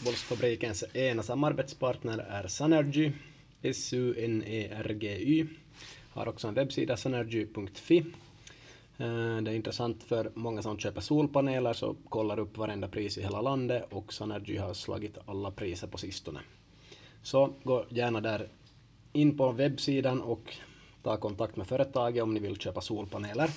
Fotbollsfabrikens 0.00 0.84
ena 0.94 1.22
samarbetspartner 1.22 2.18
är 2.18 2.46
Sanergy, 2.46 3.12
S-U-N-E-R-G-Y. 3.62 5.46
Har 6.12 6.28
också 6.28 6.48
en 6.48 6.54
webbsida, 6.54 6.96
sanergy.fi 6.96 7.98
eh, 8.98 9.36
det 9.42 9.50
är 9.50 9.54
intressant 9.54 10.02
för 10.02 10.30
många 10.34 10.62
som 10.62 10.78
köper 10.78 11.00
solpaneler 11.00 11.72
så 11.72 11.96
kollar 12.08 12.38
upp 12.38 12.56
varenda 12.56 12.88
pris 12.88 13.18
i 13.18 13.22
hela 13.22 13.40
landet 13.40 13.86
och 13.90 14.12
Sanergy 14.12 14.56
har 14.56 14.74
slagit 14.74 15.18
alla 15.26 15.50
priser 15.50 15.86
på 15.86 15.98
sistone. 15.98 16.40
Så 17.22 17.54
gå 17.62 17.84
gärna 17.88 18.20
där 18.20 18.48
in 19.12 19.36
på 19.36 19.52
webbsidan 19.52 20.20
och 20.20 20.54
ta 21.02 21.16
kontakt 21.16 21.56
med 21.56 21.66
företaget 21.66 22.22
om 22.22 22.34
ni 22.34 22.40
vill 22.40 22.56
köpa 22.56 22.80
solpaneler. 22.80 23.50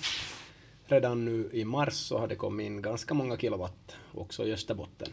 Redan 0.85 1.25
nu 1.25 1.49
i 1.53 1.65
mars 1.65 1.93
så 1.93 2.17
har 2.17 2.27
det 2.27 2.35
kommit 2.35 2.65
in 2.65 2.81
ganska 2.81 3.13
många 3.13 3.37
kilowatt 3.37 3.95
också 4.13 4.47
i 4.47 4.53
Österbotten. 4.53 5.07